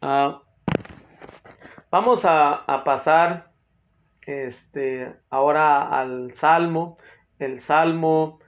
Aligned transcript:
Ah, 0.00 0.42
vamos 1.90 2.20
a, 2.24 2.82
pasar 2.84 3.50
este, 4.22 5.12
ahora 5.28 5.88
al 5.88 6.32
Salmo. 6.34 6.98
El 7.40 7.58
Salmo 7.60 8.38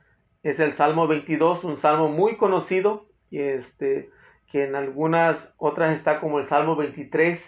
es 0.45 0.61
el 0.61 0.75
Salmo 0.75 1.09
22, 1.09 1.65
un 1.65 1.77
salmo 1.77 2.09
muy 2.09 2.37
conocido, 2.37 3.09
este, 3.33 4.11
que 4.47 4.65
en 4.65 4.77
algunas 4.77 5.53
otras 5.57 5.97
está 5.97 6.21
como 6.21 6.39
el 6.39 6.47
Salmo 6.47 6.77
23, 6.77 7.43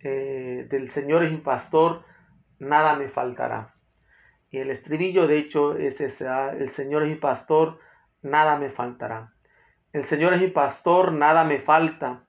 eh, 0.00 0.66
del 0.68 0.90
Señor 0.90 1.24
es 1.24 1.32
mi 1.32 1.38
pastor, 1.38 2.04
nada 2.58 2.96
me 2.96 3.08
faltará. 3.08 3.74
Y 4.50 4.58
el 4.58 4.70
estribillo, 4.70 5.26
de 5.26 5.38
hecho, 5.38 5.76
es 5.76 6.02
ese, 6.02 6.28
ah, 6.28 6.50
el 6.50 6.68
Señor 6.68 7.02
es 7.04 7.08
mi 7.08 7.16
pastor, 7.16 7.80
nada 8.20 8.56
me 8.58 8.68
faltará. 8.68 9.32
El 9.94 10.04
Señor 10.04 10.34
es 10.34 10.40
mi 10.42 10.48
pastor, 10.48 11.12
nada 11.12 11.44
me 11.44 11.60
falta. 11.60 12.25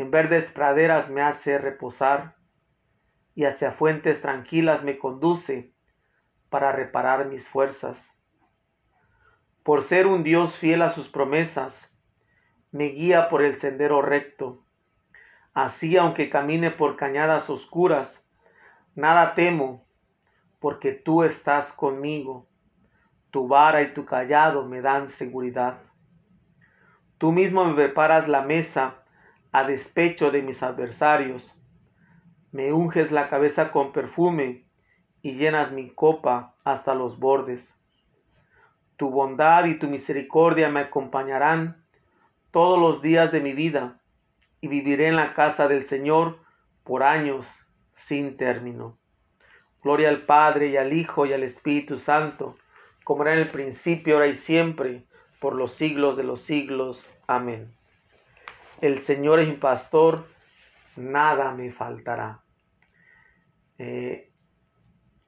En 0.00 0.10
verdes 0.10 0.46
praderas 0.46 1.10
me 1.10 1.20
hace 1.20 1.58
reposar 1.58 2.34
y 3.34 3.44
hacia 3.44 3.72
fuentes 3.72 4.22
tranquilas 4.22 4.82
me 4.82 4.98
conduce 4.98 5.74
para 6.48 6.72
reparar 6.72 7.26
mis 7.26 7.46
fuerzas. 7.46 8.02
Por 9.62 9.84
ser 9.84 10.06
un 10.06 10.22
Dios 10.22 10.56
fiel 10.56 10.80
a 10.80 10.94
sus 10.94 11.10
promesas, 11.10 11.86
me 12.72 12.86
guía 12.86 13.28
por 13.28 13.42
el 13.42 13.58
sendero 13.58 14.00
recto. 14.00 14.64
Así 15.52 15.98
aunque 15.98 16.30
camine 16.30 16.70
por 16.70 16.96
cañadas 16.96 17.50
oscuras, 17.50 18.24
nada 18.94 19.34
temo, 19.34 19.86
porque 20.60 20.92
tú 20.92 21.24
estás 21.24 21.74
conmigo. 21.74 22.48
Tu 23.30 23.46
vara 23.46 23.82
y 23.82 23.92
tu 23.92 24.06
callado 24.06 24.64
me 24.64 24.80
dan 24.80 25.10
seguridad. 25.10 25.82
Tú 27.18 27.32
mismo 27.32 27.66
me 27.66 27.74
preparas 27.74 28.28
la 28.28 28.40
mesa 28.40 28.99
a 29.52 29.64
despecho 29.64 30.30
de 30.30 30.42
mis 30.42 30.62
adversarios. 30.62 31.42
Me 32.52 32.72
unges 32.72 33.10
la 33.10 33.28
cabeza 33.28 33.72
con 33.72 33.92
perfume 33.92 34.64
y 35.22 35.32
llenas 35.32 35.72
mi 35.72 35.90
copa 35.90 36.54
hasta 36.64 36.94
los 36.94 37.18
bordes. 37.18 37.74
Tu 38.96 39.08
bondad 39.08 39.64
y 39.64 39.78
tu 39.78 39.88
misericordia 39.88 40.68
me 40.68 40.80
acompañarán 40.80 41.84
todos 42.50 42.78
los 42.78 43.02
días 43.02 43.32
de 43.32 43.40
mi 43.40 43.52
vida 43.52 44.00
y 44.60 44.68
viviré 44.68 45.08
en 45.08 45.16
la 45.16 45.34
casa 45.34 45.68
del 45.68 45.84
Señor 45.84 46.38
por 46.84 47.02
años 47.02 47.46
sin 47.94 48.36
término. 48.36 48.98
Gloria 49.82 50.10
al 50.10 50.26
Padre 50.26 50.68
y 50.68 50.76
al 50.76 50.92
Hijo 50.92 51.24
y 51.24 51.32
al 51.32 51.42
Espíritu 51.42 51.98
Santo, 51.98 52.56
como 53.04 53.22
era 53.22 53.32
en 53.32 53.38
el 53.40 53.48
principio, 53.48 54.14
ahora 54.14 54.26
y 54.26 54.36
siempre, 54.36 55.04
por 55.40 55.54
los 55.54 55.74
siglos 55.74 56.16
de 56.16 56.24
los 56.24 56.42
siglos. 56.42 57.02
Amén. 57.26 57.79
El 58.80 59.02
Señor 59.02 59.40
es 59.40 59.48
mi 59.48 59.56
pastor, 59.56 60.26
nada 60.96 61.52
me 61.52 61.70
faltará. 61.72 62.40
Eh, 63.78 64.30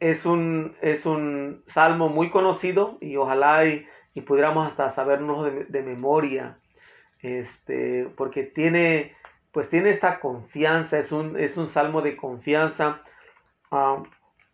es, 0.00 0.24
un, 0.24 0.76
es 0.80 1.06
un 1.06 1.62
salmo 1.66 2.08
muy 2.08 2.30
conocido 2.30 2.98
y 3.00 3.16
ojalá 3.16 3.64
y, 3.66 3.86
pudiéramos 4.26 4.68
hasta 4.68 4.90
sabernos 4.90 5.50
de, 5.68 5.82
memoria, 5.82 6.58
este, 7.20 8.10
porque 8.16 8.42
tiene, 8.42 9.14
pues 9.52 9.70
tiene 9.70 9.90
esta 9.90 10.20
confianza, 10.20 10.98
es 10.98 11.12
un, 11.12 11.38
es 11.38 11.56
un 11.56 11.68
salmo 11.68 12.02
de 12.02 12.16
confianza, 12.16 13.02
ah, 13.70 14.02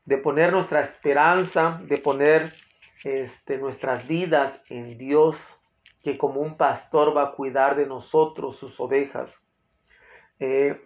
de 0.05 0.19
poner 0.19 0.53
nuestra 0.53 0.81
esperanza, 0.81 1.81
de 1.85 1.99
poner 1.99 2.55
este, 3.05 3.59
nuestras 3.59 4.07
vidas 4.07 4.61
en 4.69 4.97
Dios 4.97 5.37
que 6.03 6.17
como 6.17 6.41
un 6.41 6.57
pastor 6.57 7.17
va 7.17 7.25
a 7.25 7.33
cuidar 7.33 7.77
de 7.77 7.87
nosotros, 7.87 8.57
sus 8.57 8.79
ovejas. 8.81 9.37
Eh, 10.39 10.81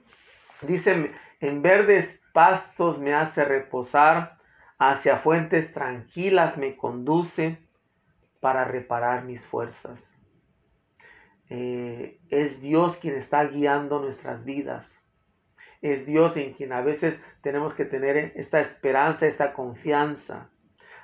dice, 0.62 1.12
en 1.41 1.62
verdes 1.62 2.20
pastos 2.32 2.98
me 2.98 3.14
hace 3.14 3.44
reposar, 3.44 4.38
hacia 4.78 5.18
fuentes 5.18 5.72
tranquilas 5.72 6.56
me 6.56 6.77
conduce 6.77 7.58
para 8.40 8.64
reparar 8.64 9.24
mis 9.24 9.45
fuerzas. 9.46 10.12
Eh, 11.48 12.18
es 12.30 12.61
Dios 12.61 12.96
quien 12.96 13.14
está 13.14 13.44
guiando 13.44 14.00
nuestras 14.00 14.44
vidas. 14.44 14.98
Es 15.83 16.06
Dios 16.06 16.36
en 16.36 16.55
quien 16.55 16.73
a 16.73 16.80
veces 16.80 17.20
tenemos 17.42 17.74
que 17.74 17.84
tener 17.84 18.33
esta 18.36 18.61
esperanza, 18.61 19.27
esta 19.27 19.52
confianza. 19.52 20.50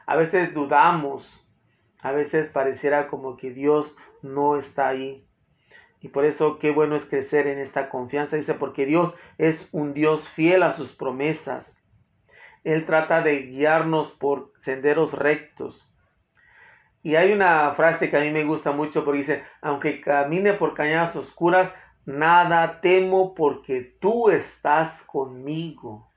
A 0.07 0.17
veces 0.17 0.55
dudamos, 0.55 1.47
a 2.01 2.13
veces 2.13 2.49
pareciera 2.49 3.09
como 3.09 3.37
que 3.37 3.51
Dios 3.51 3.95
no 4.23 4.57
está 4.57 4.89
ahí. 4.89 5.25
Y 6.01 6.09
por 6.09 6.25
eso 6.25 6.59
qué 6.59 6.71
bueno 6.71 6.97
es 6.97 7.05
crecer 7.07 7.47
en 7.47 7.59
esta 7.59 7.89
confianza. 7.89 8.37
Dice, 8.37 8.55
porque 8.55 8.87
Dios 8.87 9.15
es 9.37 9.69
un 9.73 9.95
Dios 9.95 10.29
fiel 10.31 10.63
a 10.63 10.73
sus 10.73 10.95
promesas. 10.95 11.67
Él 12.63 12.87
trata 12.87 13.23
de 13.23 13.43
guiarnos 13.43 14.13
por 14.13 14.53
senderos 14.63 15.13
rectos. 15.13 15.85
Y 17.03 17.17
hay 17.17 17.33
una 17.33 17.73
frase 17.73 18.11
que 18.11 18.17
a 18.17 18.21
mí 18.21 18.31
me 18.31 18.45
gusta 18.45 18.73
mucho 18.73 19.05
porque 19.05 19.21
dice, 19.21 19.45
aunque 19.61 20.01
camine 20.01 20.53
por 20.53 20.75
cañadas 20.75 21.17
oscuras, 21.17 21.73
nada 22.05 22.81
temo 22.81 23.35
porque 23.35 23.97
tú 24.01 24.31
estás 24.31 25.03
conmigo. 25.05 26.09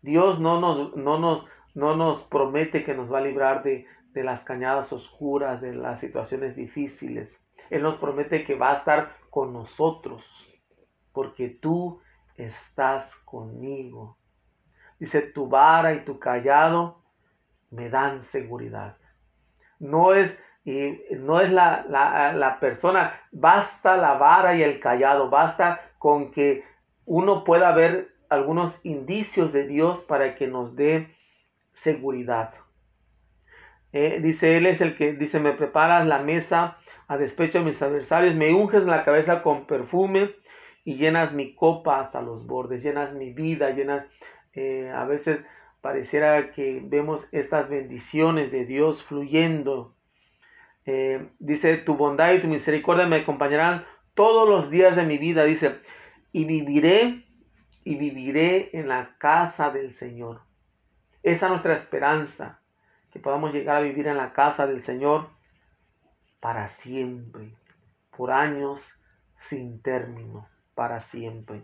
Dios 0.00 0.40
no 0.40 0.60
nos, 0.60 0.96
no 0.96 1.18
nos, 1.18 1.46
no 1.74 1.96
nos 1.96 2.22
promete 2.24 2.84
que 2.84 2.94
nos 2.94 3.12
va 3.12 3.18
a 3.18 3.22
librar 3.22 3.62
de, 3.62 3.86
de 4.12 4.24
las 4.24 4.42
cañadas 4.42 4.92
oscuras, 4.92 5.60
de 5.60 5.74
las 5.74 6.00
situaciones 6.00 6.56
difíciles. 6.56 7.28
Él 7.70 7.82
nos 7.82 7.96
promete 7.96 8.44
que 8.44 8.54
va 8.54 8.72
a 8.72 8.76
estar 8.76 9.16
con 9.30 9.52
nosotros, 9.52 10.22
porque 11.12 11.48
tú 11.48 12.00
estás 12.36 13.14
conmigo. 13.24 14.18
Dice, 14.98 15.22
tu 15.22 15.48
vara 15.48 15.94
y 15.94 16.04
tu 16.04 16.18
callado 16.18 17.02
me 17.70 17.88
dan 17.88 18.22
seguridad. 18.22 18.96
No 19.78 20.14
es, 20.14 20.38
y 20.64 20.98
no 21.16 21.40
es 21.40 21.50
la, 21.50 21.84
la, 21.88 22.32
la 22.34 22.60
persona, 22.60 23.20
basta 23.32 23.96
la 23.96 24.14
vara 24.14 24.54
y 24.54 24.62
el 24.62 24.78
callado, 24.78 25.30
basta 25.30 25.80
con 25.98 26.30
que 26.30 26.64
uno 27.04 27.42
pueda 27.44 27.72
ver 27.72 28.14
algunos 28.28 28.78
indicios 28.84 29.52
de 29.52 29.66
Dios 29.66 30.02
para 30.02 30.34
que 30.36 30.46
nos 30.46 30.76
dé 30.76 31.14
seguridad. 31.72 32.54
Eh, 33.92 34.20
dice, 34.22 34.56
Él 34.56 34.66
es 34.66 34.80
el 34.80 34.96
que 34.96 35.12
dice, 35.12 35.38
me 35.38 35.52
preparas 35.52 36.06
la 36.06 36.18
mesa 36.18 36.78
a 37.08 37.18
despecho 37.18 37.58
de 37.58 37.66
mis 37.66 37.82
adversarios, 37.82 38.34
me 38.34 38.54
unges 38.54 38.84
la 38.84 39.04
cabeza 39.04 39.42
con 39.42 39.66
perfume 39.66 40.30
y 40.84 40.96
llenas 40.96 41.32
mi 41.32 41.54
copa 41.54 42.00
hasta 42.00 42.22
los 42.22 42.46
bordes, 42.46 42.82
llenas 42.82 43.12
mi 43.12 43.32
vida, 43.32 43.70
llenas, 43.70 44.06
eh, 44.54 44.90
a 44.94 45.04
veces 45.04 45.40
pareciera 45.82 46.52
que 46.52 46.80
vemos 46.82 47.26
estas 47.32 47.68
bendiciones 47.68 48.50
de 48.50 48.64
Dios 48.64 49.02
fluyendo. 49.04 49.94
Eh, 50.86 51.28
dice, 51.38 51.76
tu 51.76 51.94
bondad 51.94 52.32
y 52.32 52.40
tu 52.40 52.48
misericordia 52.48 53.06
me 53.06 53.16
acompañarán 53.16 53.84
todos 54.14 54.48
los 54.48 54.70
días 54.70 54.96
de 54.96 55.04
mi 55.04 55.18
vida, 55.18 55.44
dice, 55.44 55.80
y 56.32 56.44
viviré 56.44 57.24
y 57.84 57.96
viviré 57.96 58.70
en 58.72 58.88
la 58.88 59.16
casa 59.18 59.70
del 59.70 59.92
Señor. 59.92 60.40
Esa 61.22 61.46
es 61.46 61.50
nuestra 61.50 61.74
esperanza 61.74 62.61
que 63.12 63.20
podamos 63.20 63.52
llegar 63.52 63.76
a 63.76 63.80
vivir 63.80 64.08
en 64.08 64.16
la 64.16 64.32
casa 64.32 64.66
del 64.66 64.82
Señor 64.82 65.28
para 66.40 66.68
siempre, 66.68 67.54
por 68.16 68.30
años 68.30 68.80
sin 69.48 69.82
término, 69.82 70.48
para 70.74 71.00
siempre. 71.00 71.62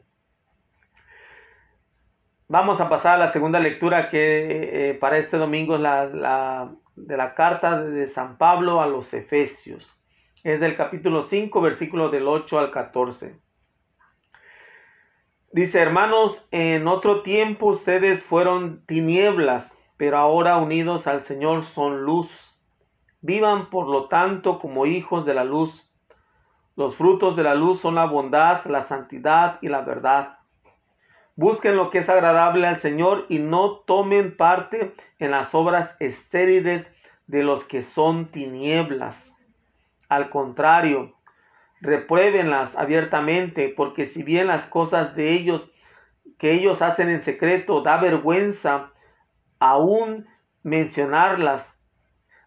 Vamos 2.49 2.81
a 2.81 2.89
pasar 2.89 3.17
a 3.17 3.27
la 3.27 3.33
segunda 3.33 3.61
lectura 3.61 4.11
que 4.11 4.91
eh, 4.91 4.95
para 4.95 5.19
este 5.19 5.37
domingo 5.37 5.75
es 5.75 5.81
la, 5.81 6.71
de 6.97 7.17
la 7.17 7.35
carta 7.35 7.83
de 7.83 8.07
San 8.09 8.39
Pablo 8.39 8.81
a 8.81 8.87
los 8.87 9.13
Efesios. 9.13 9.95
Es 10.45 10.61
del 10.61 10.77
capítulo 10.77 11.25
5, 11.25 11.61
versículo 11.61 12.11
del 12.11 12.29
8 12.29 12.59
al 12.59 12.71
14. 12.71 13.37
Dice, 15.53 15.81
hermanos, 15.81 16.47
en 16.51 16.87
otro 16.89 17.23
tiempo 17.23 17.67
ustedes 17.67 18.23
fueron 18.23 18.85
tinieblas 18.87 19.78
pero 19.99 20.17
ahora 20.17 20.57
unidos 20.57 21.07
al 21.07 21.25
Señor 21.25 21.65
son 21.65 22.05
luz. 22.05 22.31
Vivan 23.21 23.69
por 23.69 23.89
lo 23.89 24.07
tanto 24.07 24.61
como 24.61 24.87
hijos 24.87 25.27
de 25.27 25.35
la 25.35 25.45
luz. 25.45 25.87
Los 26.77 26.95
frutos 26.95 27.37
de 27.37 27.43
la 27.43 27.55
luz 27.55 27.81
son 27.81 27.97
la 27.97 28.07
bondad, 28.07 28.65
la 28.67 28.85
santidad 28.85 29.59
y 29.61 29.69
la 29.69 29.83
verdad. 29.83 30.39
Busquen 31.35 31.77
lo 31.77 31.91
que 31.91 31.99
es 31.99 32.09
agradable 32.09 32.67
al 32.67 32.79
Señor 32.79 33.27
y 33.29 33.41
no 33.41 33.81
tomen 33.87 34.37
parte 34.37 34.95
en 35.19 35.33
las 35.33 35.55
obras 35.55 35.95
estériles 35.99 36.91
de 37.27 37.43
los 37.43 37.65
que 37.65 37.83
son 37.83 38.27
tinieblas. 38.27 39.33
Al 40.09 40.31
contrario, 40.31 41.15
repruébenlas 41.81 42.77
abiertamente, 42.77 43.73
porque 43.77 44.07
si 44.07 44.23
bien 44.23 44.47
las 44.47 44.67
cosas 44.67 45.15
de 45.15 45.33
ellos 45.33 45.69
que 46.39 46.53
ellos 46.53 46.83
hacen 46.83 47.09
en 47.09 47.21
secreto 47.21 47.83
da 47.83 47.99
vergüenza, 47.99 48.93
aún 49.61 50.27
mencionarlas 50.63 51.75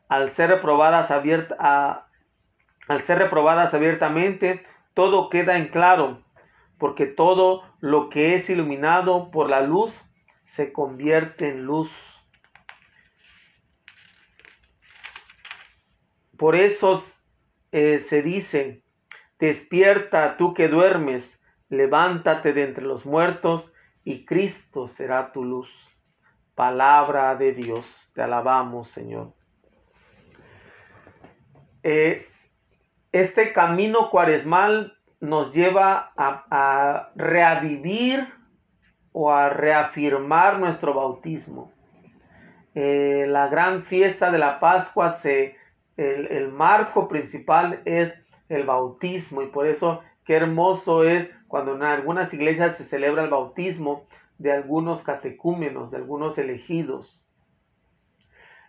al 0.10 0.31
ser 0.31 0.50
reprobadas 0.50 1.12
abierta, 1.12 2.08
al 2.88 3.04
ser 3.04 3.19
reprobadas 3.19 3.74
abiertamente, 3.74 4.66
todo 4.94 5.30
queda 5.30 5.58
en 5.58 5.69
claro. 5.69 6.24
porque 6.78 7.06
todo 7.06 7.63
lo 7.80 8.10
que 8.10 8.34
es 8.36 8.50
iluminado 8.50 9.30
por 9.30 9.50
la 9.50 9.62
luz 9.62 9.94
se 10.46 10.74
convierte 10.74 11.50
en 11.50 11.63
luz. 11.63 11.92
Por 16.38 16.56
eso 16.56 17.04
eh, 17.72 18.00
se 18.00 18.24
dice, 18.24 18.84
despierta 19.38 20.38
tú 20.38 20.56
que 20.56 20.69
duermes, 20.69 21.40
levántate 21.69 22.52
de 22.52 22.64
entre 22.64 22.84
los 22.84 23.06
muertos 23.06 23.72
y 24.04 24.25
Cristo 24.25 24.88
será 24.88 25.31
tu 25.34 25.46
luz. 25.46 25.69
Palabra 26.56 27.36
de 27.36 27.53
Dios, 27.53 27.86
te 28.13 28.21
alabamos 28.21 28.89
Señor. 28.92 29.33
Eh, 31.83 32.27
este 33.12 33.53
camino 33.53 34.09
cuaresmal 34.09 34.98
nos 35.19 35.53
lleva 35.53 36.12
a, 36.18 37.09
reavivir 37.15 38.27
o 39.12 39.31
a 39.31 39.50
reafirmar 39.50 40.59
nuestro 40.59 40.94
bautismo. 40.94 41.71
Eh, 42.74 43.25
la 43.27 43.47
gran 43.47 43.83
fiesta 43.83 44.31
de 44.31 44.38
la 44.38 44.59
Pascua, 44.59 45.12
se, 45.21 45.57
el, 45.97 46.27
el, 46.27 46.51
marco 46.51 47.07
principal 47.07 47.81
es 47.86 48.13
el 48.47 48.63
bautismo 48.63 49.42
y 49.42 49.47
por 49.47 49.68
eso 49.68 50.01
qué 50.25 50.36
hermoso 50.36 51.04
es 51.04 51.30
cuando 51.47 51.75
en 51.75 51.83
algunas 51.83 52.33
iglesias 52.33 52.77
se 52.77 52.86
celebra 52.86 53.24
el 53.24 53.30
bautismo 53.30 54.06
de 54.42 54.52
algunos 54.52 55.04
catecúmenos, 55.04 55.92
de 55.92 55.98
algunos 55.98 56.38
elegidos. 56.40 57.22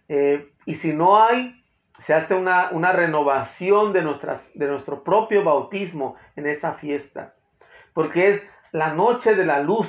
Eh, 0.09 0.53
y 0.67 0.75
si 0.75 0.93
no 0.93 1.23
hay, 1.23 1.65
se 2.01 2.13
hace 2.13 2.35
una, 2.35 2.69
una 2.73 2.93
renovación 2.93 3.95
de, 3.95 4.03
nuestras, 4.03 4.43
de 4.55 4.67
nuestro 4.67 5.03
propio 5.03 5.43
bautismo 5.43 6.17
en 6.37 6.47
esa 6.47 6.75
fiesta, 6.75 7.35
porque 7.95 8.29
es 8.29 8.43
la 8.71 8.93
noche 8.93 9.35
de 9.35 9.47
la 9.47 9.61
luz, 9.61 9.89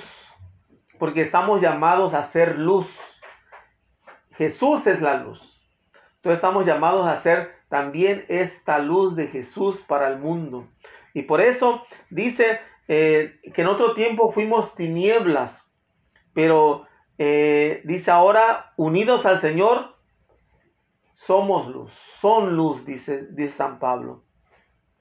porque 0.99 1.21
estamos 1.21 1.59
llamados 1.61 2.13
a 2.13 2.23
ser 2.23 2.57
luz. 2.57 2.87
Jesús 4.37 4.87
es 4.87 5.01
la 5.01 5.15
luz. 5.15 5.41
Entonces 6.15 6.37
estamos 6.37 6.65
llamados 6.65 7.05
a 7.07 7.17
ser 7.17 7.51
también 7.67 8.23
esta 8.29 8.79
luz 8.79 9.17
de 9.17 9.27
Jesús 9.27 9.81
para 9.85 10.07
el 10.07 10.17
mundo. 10.19 10.65
Y 11.13 11.23
por 11.23 11.41
eso 11.41 11.85
dice 12.09 12.61
eh, 12.87 13.39
que 13.53 13.61
en 13.61 13.67
otro 13.67 13.93
tiempo 13.93 14.31
fuimos 14.31 14.75
tinieblas, 14.75 15.62
pero 16.33 16.87
eh, 17.17 17.81
dice 17.85 18.11
ahora, 18.11 18.73
unidos 18.75 19.25
al 19.25 19.39
Señor, 19.39 19.95
somos 21.27 21.67
luz, 21.67 21.91
son 22.21 22.55
luz, 22.55 22.85
dice, 22.85 23.49
San 23.51 23.79
Pablo. 23.79 24.23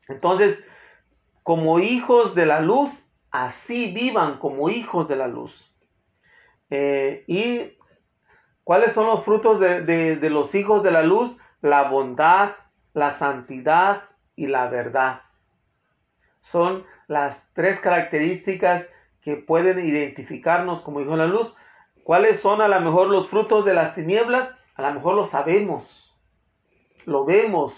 Entonces, 0.08 0.58
como 1.43 1.81
hijos 1.81 2.34
de 2.34 2.46
la 2.46 2.61
luz, 2.61 2.90
así 3.31 3.93
vivan 3.93 4.38
como 4.38 4.69
hijos 4.69 5.08
de 5.08 5.17
la 5.17 5.26
luz. 5.26 5.52
Eh, 6.70 7.25
¿Y 7.26 7.79
cuáles 8.64 8.93
son 8.93 9.06
los 9.06 9.25
frutos 9.25 9.58
de, 9.58 9.82
de, 9.82 10.31
los 10.31 10.55
hijos 10.55 10.82
de 10.82 10.90
la 10.90 11.02
luz? 11.02 11.37
La 11.61 11.84
bondad, 11.84 12.52
la 12.93 13.12
santidad 13.12 14.05
y 14.37 14.46
la 14.46 14.69
verdad. 14.69 15.23
Son 16.43 16.84
las 17.08 17.49
tres 17.55 17.81
características 17.81 18.87
que 19.22 19.36
pueden 19.36 19.86
identificarnos 19.86 20.82
como 20.82 21.00
hijos 21.00 21.12
de 21.12 21.19
la 21.19 21.26
luz. 21.26 21.54
¿Cuáles 22.04 22.40
son 22.40 22.60
a 22.60 22.69
lo 22.69 22.80
mejor 22.80 23.08
los 23.08 23.28
frutos 23.28 23.64
de 23.64 23.74
las 23.74 23.94
tinieblas? 23.94 24.50
A 24.74 24.82
lo 24.82 24.94
mejor 24.94 25.14
lo 25.14 25.26
sabemos, 25.28 26.14
lo 27.04 27.24
vemos, 27.24 27.74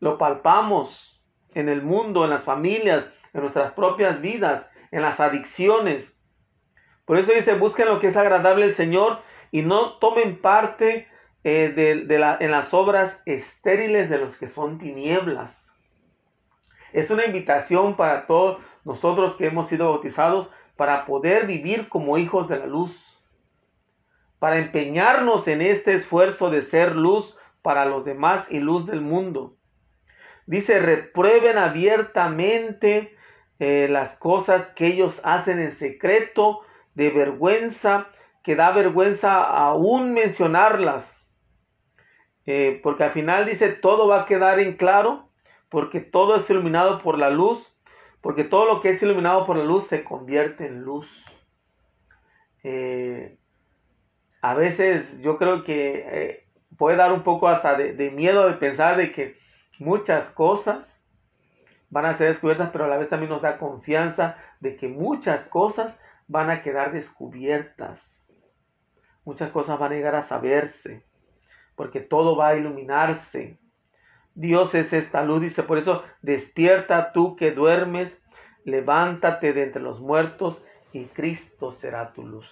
lo 0.00 0.18
palpamos 0.18 1.20
en 1.54 1.68
el 1.68 1.82
mundo, 1.82 2.24
en 2.24 2.30
las 2.30 2.44
familias, 2.44 3.06
en 3.32 3.40
nuestras 3.40 3.72
propias 3.72 4.20
vidas, 4.20 4.68
en 4.90 5.02
las 5.02 5.18
adicciones. 5.20 6.14
Por 7.04 7.18
eso 7.18 7.32
dice, 7.32 7.54
busquen 7.54 7.88
lo 7.88 8.00
que 8.00 8.08
es 8.08 8.16
agradable 8.16 8.64
al 8.64 8.74
Señor 8.74 9.20
y 9.50 9.62
no 9.62 9.98
tomen 9.98 10.40
parte 10.40 11.08
eh, 11.44 11.72
de, 11.74 12.36
en 12.40 12.50
las 12.50 12.74
obras 12.74 13.20
estériles 13.24 14.10
de 14.10 14.18
los 14.18 14.36
que 14.36 14.48
son 14.48 14.78
tinieblas. 14.78 15.66
Es 16.92 17.10
una 17.10 17.24
invitación 17.24 17.96
para 17.96 18.26
todos 18.26 18.62
nosotros 18.84 19.36
que 19.36 19.46
hemos 19.46 19.68
sido 19.68 19.90
bautizados 19.90 20.48
para 20.76 21.06
poder 21.06 21.46
vivir 21.46 21.88
como 21.88 22.18
hijos 22.18 22.48
de 22.48 22.58
la 22.58 22.66
luz, 22.66 22.92
para 24.38 24.58
empeñarnos 24.58 25.48
en 25.48 25.62
este 25.62 25.94
esfuerzo 25.94 26.50
de 26.50 26.62
ser 26.62 26.94
luz 26.94 27.36
para 27.62 27.84
los 27.84 28.04
demás 28.04 28.46
y 28.50 28.60
luz 28.60 28.86
del 28.86 29.00
mundo. 29.00 29.56
Dice, 30.46 30.78
reprueben 30.78 31.58
abiertamente 31.58 33.16
eh, 33.58 33.88
las 33.90 34.16
cosas 34.16 34.68
que 34.76 34.86
ellos 34.86 35.20
hacen 35.24 35.58
en 35.60 35.72
secreto, 35.72 36.60
de 36.94 37.10
vergüenza, 37.10 38.08
que 38.42 38.56
da 38.56 38.70
vergüenza 38.70 39.42
aún 39.42 40.12
mencionarlas. 40.14 41.04
Eh, 42.46 42.80
porque 42.82 43.04
al 43.04 43.12
final 43.12 43.44
dice, 43.44 43.68
todo 43.68 44.08
va 44.08 44.22
a 44.22 44.26
quedar 44.26 44.58
en 44.58 44.76
claro, 44.76 45.28
porque 45.68 46.00
todo 46.00 46.36
es 46.36 46.48
iluminado 46.48 47.02
por 47.02 47.18
la 47.18 47.30
luz 47.30 47.60
porque 48.20 48.44
todo 48.44 48.66
lo 48.66 48.80
que 48.80 48.90
es 48.90 49.02
iluminado 49.02 49.46
por 49.46 49.56
la 49.56 49.64
luz 49.64 49.86
se 49.86 50.04
convierte 50.04 50.66
en 50.66 50.82
luz. 50.82 51.06
Eh, 52.62 53.38
a 54.40 54.54
veces 54.54 55.20
yo 55.20 55.38
creo 55.38 55.64
que 55.64 56.04
eh, 56.06 56.46
puede 56.76 56.96
dar 56.96 57.12
un 57.12 57.22
poco 57.22 57.48
hasta 57.48 57.76
de, 57.76 58.10
miedo 58.10 58.48
de 58.48 58.54
pensar 58.54 58.96
de 58.96 59.12
que 59.12 59.38
muchas 59.78 60.28
cosas 60.30 60.86
van 61.90 62.06
a 62.06 62.14
ser 62.14 62.28
descubiertas, 62.28 62.70
pero 62.70 62.84
a 62.84 62.88
la 62.88 62.98
vez 62.98 63.08
también 63.08 63.30
nos 63.30 63.42
da 63.42 63.58
confianza 63.58 64.36
de 64.60 64.76
que 64.76 64.88
muchas 64.88 65.46
cosas 65.48 65.98
van 66.26 66.50
a 66.50 66.62
quedar 66.62 66.92
descubiertas. 66.92 68.04
Muchas 69.24 69.50
cosas 69.50 69.78
van 69.78 69.92
a 69.92 69.94
llegar 69.94 70.14
a 70.14 70.22
saberse, 70.22 71.04
porque 71.74 72.00
todo 72.00 72.36
va 72.36 72.48
a 72.48 72.56
iluminarse. 72.56 73.58
Dios 74.38 74.72
es 74.76 74.92
esta 74.92 75.24
luz, 75.24 75.40
dice, 75.40 75.64
por 75.64 75.78
eso 75.78 76.04
despierta 76.22 77.10
tú 77.10 77.34
que 77.34 77.50
duermes, 77.50 78.16
levántate 78.64 79.52
de 79.52 79.64
entre 79.64 79.82
los 79.82 79.98
muertos 80.00 80.62
y 80.92 81.06
Cristo 81.06 81.72
será 81.72 82.12
tu 82.12 82.24
luz. 82.24 82.46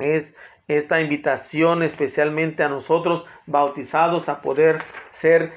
Es 0.00 0.34
esta 0.66 1.00
invitación 1.00 1.84
especialmente 1.84 2.64
a 2.64 2.68
nosotros 2.68 3.24
bautizados 3.46 4.28
a 4.28 4.42
poder 4.42 4.82
ser 5.12 5.52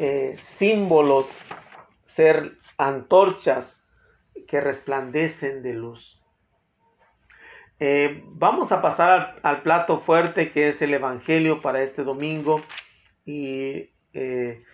eh, 0.00 0.34
símbolos, 0.42 1.26
ser 2.04 2.58
antorchas 2.76 3.80
que 4.48 4.60
resplandecen 4.60 5.62
de 5.62 5.74
luz. 5.74 6.20
Eh, 7.78 8.24
vamos 8.30 8.72
a 8.72 8.82
pasar 8.82 9.36
al, 9.44 9.62
plato 9.62 10.00
fuerte 10.00 10.50
que 10.50 10.70
es 10.70 10.82
el 10.82 10.92
Evangelio 10.92 11.62
para 11.62 11.84
este 11.84 12.02
domingo 12.02 12.60
y 13.24 13.90
eh, 14.12 14.64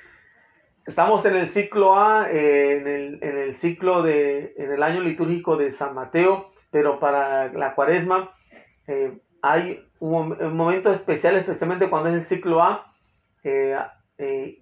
Estamos 0.86 1.24
en 1.24 1.36
el 1.36 1.48
ciclo 1.48 1.96
A, 1.96 2.30
eh, 2.30 3.16
en, 3.22 3.38
el, 3.38 3.56
ciclo 3.56 4.02
de, 4.02 4.52
en 4.58 4.70
el 4.70 4.82
año 4.82 5.00
litúrgico 5.00 5.56
de 5.56 5.70
San 5.72 5.94
Mateo, 5.94 6.50
pero 6.70 6.98
para 6.98 7.50
la 7.54 7.74
cuaresma 7.74 8.32
eh, 8.86 9.18
hay 9.40 9.82
un, 9.98 10.54
momento 10.54 10.92
especial, 10.92 11.36
especialmente 11.36 11.88
cuando 11.88 12.10
es 12.10 12.16
el 12.16 12.24
ciclo 12.24 12.62
A, 12.62 12.92
eh, 13.44 13.78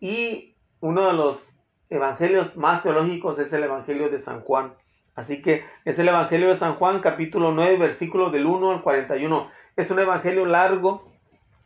y 0.01 0.55
uno 0.81 1.09
de 1.09 1.13
los 1.13 1.53
evangelios 1.91 2.57
más 2.57 2.85
teológicos 2.85 3.39
es 3.41 3.53
el 3.53 3.65
Evangelio 3.65 4.09
de 4.09 4.21
San 4.21 4.43
Juan. 4.43 4.75
Así 5.17 5.43
que 5.43 5.65
es 5.85 5.99
el 5.99 6.09
Evangelio 6.09 6.51
de 6.51 6.57
San 6.57 6.77
Juan, 6.77 7.01
capítulo 7.01 7.51
9, 7.51 7.79
versículo 7.79 8.31
del 8.31 8.47
1 8.47 8.71
al 8.71 8.83
41. 8.83 9.51
Es 9.77 9.91
un 9.91 9.99
evangelio 9.99 10.47
largo, 10.47 11.11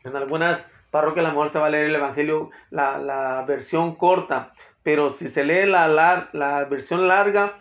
en 0.02 0.16
algunas 0.16 0.64
parroquia 0.96 1.20
a 1.20 1.24
lo 1.24 1.32
mejor 1.32 1.52
se 1.52 1.58
va 1.58 1.66
a 1.66 1.70
leer 1.70 1.86
el 1.86 1.96
Evangelio, 1.96 2.50
la, 2.70 3.44
versión 3.46 3.96
corta, 3.96 4.54
pero 4.82 5.10
si 5.10 5.28
se 5.28 5.44
lee 5.44 5.66
la, 5.66 5.88
la, 6.32 6.64
versión 6.64 7.06
larga, 7.06 7.60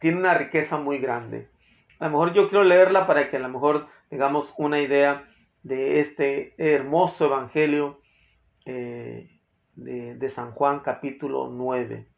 tiene 0.00 0.18
una 0.18 0.34
riqueza 0.34 0.76
muy 0.76 0.98
grande. 0.98 1.48
A 2.00 2.06
lo 2.06 2.10
mejor 2.10 2.32
yo 2.32 2.48
quiero 2.48 2.64
leerla 2.64 3.06
para 3.06 3.30
que 3.30 3.36
a 3.36 3.40
lo 3.40 3.48
mejor 3.48 3.86
tengamos 4.08 4.52
una 4.58 4.80
idea 4.80 5.28
de 5.62 6.00
este 6.00 6.54
hermoso 6.58 7.26
Evangelio 7.26 8.00
eh, 8.64 9.38
de, 9.76 10.16
de 10.16 10.28
San 10.30 10.50
Juan 10.50 10.80
capítulo 10.80 11.50
9. 11.52 12.08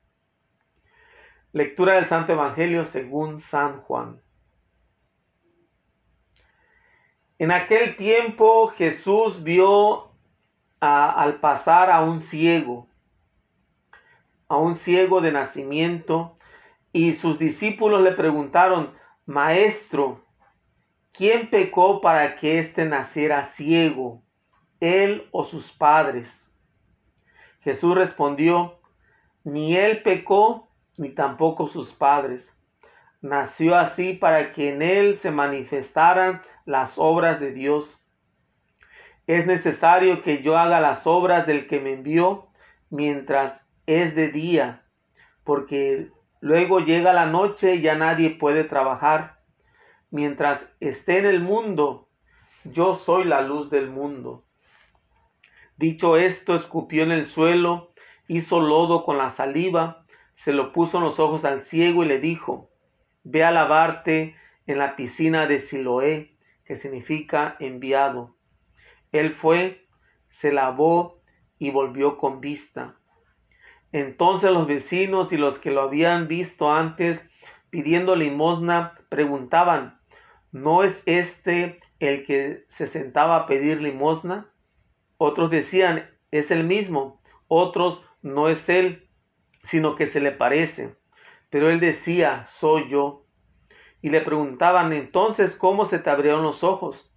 Lectura 1.53 1.97
del 1.97 2.07
Santo 2.07 2.33
Evangelio 2.33 2.87
según 2.87 3.41
San 3.41 3.83
Juan. 3.83 4.23
En 7.39 7.51
aquel 7.51 7.97
tiempo 7.99 8.69
Jesús 8.69 9.43
vio 9.43 10.16
al 10.87 11.41
pasar 11.41 11.91
a 11.91 12.03
un 12.03 12.21
ciego, 12.21 12.89
a 14.49 14.57
un 14.57 14.77
ciego 14.77 15.21
de 15.21 15.33
nacimiento, 15.33 16.37
y 16.93 17.13
sus 17.15 17.39
discípulos 17.39 18.03
le 18.03 18.13
preguntaron, 18.13 18.95
Maestro, 19.27 20.25
¿quién 21.13 21.51
pecó 21.51 22.01
para 22.01 22.37
que 22.37 22.59
éste 22.59 22.87
naciera 22.87 23.49
ciego, 23.57 24.23
él 24.81 25.29
o 25.31 25.45
sus 25.45 25.71
padres? 25.73 26.33
Jesús 27.61 27.95
respondió, 27.95 28.79
ni 29.45 29.77
él 29.77 30.03
pecó, 30.03 30.69
ni 30.97 31.11
tampoco 31.11 31.69
sus 31.69 31.93
padres. 31.93 32.43
nació 33.21 33.77
así 33.77 34.13
para 34.13 34.53
que 34.53 34.73
en 34.73 34.83
él 34.83 35.19
se 35.19 35.31
manifestaran 35.31 36.43
las 36.65 36.95
obras 36.97 37.41
de 37.41 37.53
Dios. 37.53 37.89
Es 39.27 39.45
necesario 39.47 40.23
que 40.23 40.43
yo 40.43 40.57
haga 40.57 40.81
las 40.81 41.07
obras 41.07 41.47
del 41.47 41.67
que 41.67 41.81
me 41.81 41.95
envió 41.95 42.47
mientras 42.91 43.61
es 43.87 44.15
de 44.15 44.29
día, 44.29 44.85
porque 45.43 46.11
luego 46.41 46.81
llega 46.81 47.13
la 47.13 47.27
noche 47.27 47.75
y 47.75 47.81
ya 47.81 47.97
nadie 47.97 48.31
puede 48.31 48.63
trabajar. 48.63 49.41
Mientras 50.11 50.73
esté 50.79 51.19
en 51.19 51.27
el 51.27 51.41
mundo, 51.41 52.09
yo 52.63 52.97
soy 53.05 53.25
la 53.25 53.41
luz 53.41 53.69
del 53.69 53.91
mundo. 53.91 54.45
Dicho 55.77 56.17
esto, 56.17 56.55
escupió 56.55 57.03
en 57.03 57.11
el 57.11 57.27
suelo, 57.27 57.93
hizo 58.29 58.61
lodo 58.61 59.05
con 59.05 59.19
la 59.19 59.31
saliva, 59.31 60.05
se 60.37 60.53
lo 60.53 60.73
puso 60.73 60.99
en 60.99 61.05
los 61.05 61.19
ojos 61.19 61.45
al 61.45 61.63
ciego 61.63 62.05
y 62.05 62.07
le 62.07 62.21
dijo, 62.21 62.71
Ve 63.25 63.43
a 63.43 63.51
lavarte 63.51 64.37
en 64.69 64.79
la 64.79 64.95
piscina 64.95 65.47
de 65.47 65.59
Siloé, 65.59 66.37
que 66.65 66.77
significa 66.77 67.57
enviado. 67.59 68.36
Él 69.17 69.35
fue, 69.35 69.87
se 70.29 70.53
lavó 70.53 71.21
y 71.59 71.71
volvió 71.71 72.19
con 72.19 72.41
vista. 72.41 72.97
Entonces 73.93 74.51
los 74.51 74.67
vecinos 74.67 75.33
y 75.33 75.37
los 75.37 75.59
que 75.59 75.71
lo 75.71 75.83
habían 75.83 76.29
visto 76.29 76.71
antes 76.71 77.21
pidiendo 77.71 78.17
limosna 78.17 78.95
preguntaban, 79.09 79.99
¿no 80.53 80.83
es 80.83 81.03
este 81.07 81.81
el 81.99 82.25
que 82.25 82.65
se 82.69 82.87
sentaba 82.87 83.37
a 83.37 83.47
pedir 83.47 83.81
limosna? 83.81 84.51
Otros 85.19 85.51
decían, 85.51 86.11
es 86.31 86.51
el 86.51 86.65
mismo. 86.65 87.23
Otros, 87.49 88.03
no 88.23 88.49
es 88.49 88.69
él, 88.69 89.09
sino 89.65 89.95
que 89.97 90.07
se 90.07 90.21
le 90.21 90.33
parece. 90.33 90.95
Pero 91.51 91.71
él 91.71 91.81
decía, 91.81 92.47
soy 92.59 92.89
yo. 92.89 93.25
Y 94.03 94.11
le 94.11 94.21
preguntaban 94.21 94.93
entonces 94.93 95.55
cómo 95.55 95.87
se 95.87 95.99
te 95.99 96.11
abrieron 96.11 96.43
los 96.43 96.63
ojos. 96.63 97.11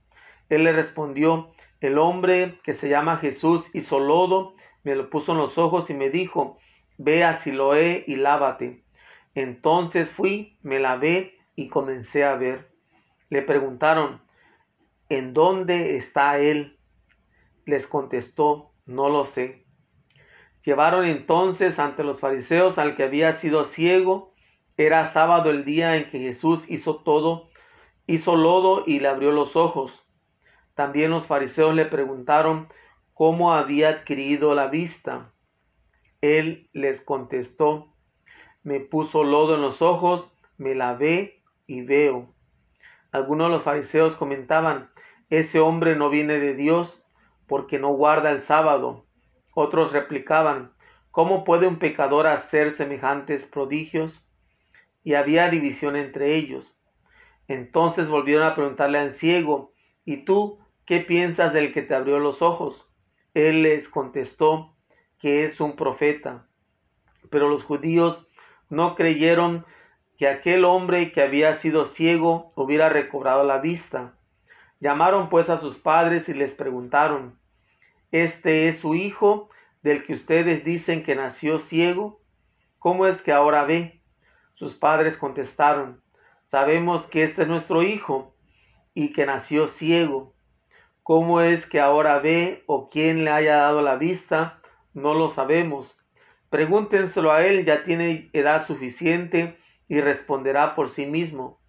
Él 0.49 0.63
le 0.63 0.71
respondió, 0.71 1.51
el 1.81 1.97
hombre 1.97 2.59
que 2.63 2.73
se 2.73 2.89
llama 2.89 3.17
Jesús 3.17 3.65
hizo 3.73 3.99
lodo, 3.99 4.55
me 4.83 4.95
lo 4.95 5.09
puso 5.09 5.31
en 5.31 5.37
los 5.37 5.57
ojos 5.57 5.89
y 5.89 5.93
me 5.93 6.09
dijo, 6.09 6.57
ve 6.97 7.23
a 7.23 7.37
Siloé 7.37 8.03
y 8.07 8.15
lávate. 8.15 8.83
Entonces 9.35 10.09
fui, 10.09 10.57
me 10.61 10.79
lavé 10.79 11.37
y 11.55 11.69
comencé 11.69 12.23
a 12.23 12.35
ver. 12.35 12.69
Le 13.29 13.41
preguntaron, 13.41 14.21
¿en 15.07 15.33
dónde 15.33 15.97
está 15.97 16.39
él? 16.39 16.77
Les 17.65 17.87
contestó, 17.87 18.71
no 18.85 19.09
lo 19.09 19.25
sé. 19.25 19.65
Llevaron 20.63 21.05
entonces 21.05 21.79
ante 21.79 22.03
los 22.03 22.19
fariseos 22.19 22.77
al 22.77 22.95
que 22.95 23.03
había 23.03 23.33
sido 23.33 23.65
ciego. 23.65 24.33
Era 24.75 25.11
sábado 25.13 25.49
el 25.49 25.63
día 25.63 25.95
en 25.95 26.09
que 26.09 26.19
Jesús 26.19 26.63
hizo 26.67 26.97
todo, 26.97 27.49
hizo 28.07 28.35
lodo 28.35 28.83
y 28.85 28.99
le 28.99 29.07
abrió 29.07 29.31
los 29.31 29.55
ojos. 29.55 29.98
También 30.79 31.11
los 31.11 31.27
fariseos 31.27 31.75
le 31.75 31.83
preguntaron 31.83 32.69
cómo 33.13 33.53
había 33.53 33.89
adquirido 33.89 34.55
la 34.55 34.67
vista. 34.67 35.33
Él 36.21 36.69
les 36.71 37.01
contestó, 37.01 37.93
me 38.63 38.79
puso 38.79 39.25
lodo 39.25 39.55
en 39.55 39.61
los 39.61 39.81
ojos, 39.81 40.31
me 40.57 40.75
lavé 40.75 41.43
y 41.67 41.81
veo. 41.81 42.33
Algunos 43.11 43.49
de 43.49 43.55
los 43.55 43.63
fariseos 43.63 44.15
comentaban, 44.15 44.89
ese 45.29 45.59
hombre 45.59 45.97
no 45.97 46.09
viene 46.09 46.39
de 46.39 46.55
Dios 46.55 47.03
porque 47.45 47.77
no 47.77 47.89
guarda 47.89 48.31
el 48.31 48.41
sábado. 48.43 49.05
Otros 49.53 49.91
replicaban, 49.91 50.71
¿cómo 51.11 51.43
puede 51.43 51.67
un 51.67 51.79
pecador 51.79 52.25
hacer 52.25 52.71
semejantes 52.71 53.43
prodigios? 53.43 54.23
Y 55.03 55.15
había 55.15 55.49
división 55.49 55.97
entre 55.97 56.37
ellos. 56.37 56.73
Entonces 57.49 58.07
volvieron 58.07 58.47
a 58.47 58.55
preguntarle 58.55 58.99
al 58.99 59.13
ciego, 59.13 59.73
¿y 60.05 60.23
tú 60.23 60.59
qué 60.89 61.01
piensas 61.01 61.53
del 61.53 61.71
que 61.71 61.83
te 61.83 61.93
abrió 61.93 62.17
los 62.17 62.41
ojos? 62.41 62.83
Él 63.35 63.61
les 63.61 63.87
contestó 63.87 64.73
que 65.19 65.45
es 65.45 65.61
un 65.61 65.75
profeta. 65.75 66.47
Pero 67.29 67.47
los 67.47 67.63
judíos 67.63 68.25
no 68.69 68.95
creyeron 68.95 69.67
que 70.17 70.27
aquel 70.27 70.65
hombre 70.65 71.11
que 71.11 71.21
había 71.21 71.53
sido 71.53 71.85
ciego 71.85 72.53
hubiera 72.55 72.89
recobrado 72.89 73.43
la 73.43 73.59
vista. 73.59 74.15
Llamaron 74.79 75.29
pues 75.29 75.47
a 75.51 75.59
sus 75.59 75.77
padres 75.77 76.27
y 76.27 76.33
les 76.33 76.55
preguntaron, 76.55 77.37
este 78.11 78.67
es 78.67 78.79
su 78.79 78.95
hijo 78.95 79.51
del 79.83 80.03
que 80.03 80.13
ustedes 80.13 80.65
dicen 80.65 81.03
que 81.03 81.13
nació 81.13 81.59
ciego. 81.59 82.19
¿Cómo 82.79 83.05
es 83.05 83.21
que 83.21 83.31
ahora 83.31 83.63
ve? 83.63 84.01
Sus 84.55 84.73
padres 84.73 85.17
contestaron, 85.17 86.01
sabemos 86.49 87.05
que 87.05 87.21
este 87.21 87.43
es 87.43 87.47
nuestro 87.47 87.83
hijo 87.83 88.33
y 88.95 89.13
que 89.13 89.27
nació 89.27 89.67
ciego. 89.67 90.33
¿Cómo 91.09 91.41
es 91.41 91.65
que 91.65 91.79
ahora 91.79 92.19
ve 92.19 92.61
o 92.67 92.87
quién 92.91 93.25
le 93.25 93.31
haya 93.31 93.55
dado 93.55 93.81
la 93.81 93.95
vista? 93.95 94.61
No 94.93 95.15
lo 95.15 95.29
sabemos. 95.29 95.97
Pregúntenselo 96.51 97.31
a 97.31 97.43
él, 97.47 97.65
ya 97.65 97.83
tiene 97.83 98.29
edad 98.31 98.67
suficiente 98.67 99.57
y 99.87 100.01
responderá 100.01 100.75
por 100.75 100.91
sí 100.91 101.07
mismo. 101.07 101.59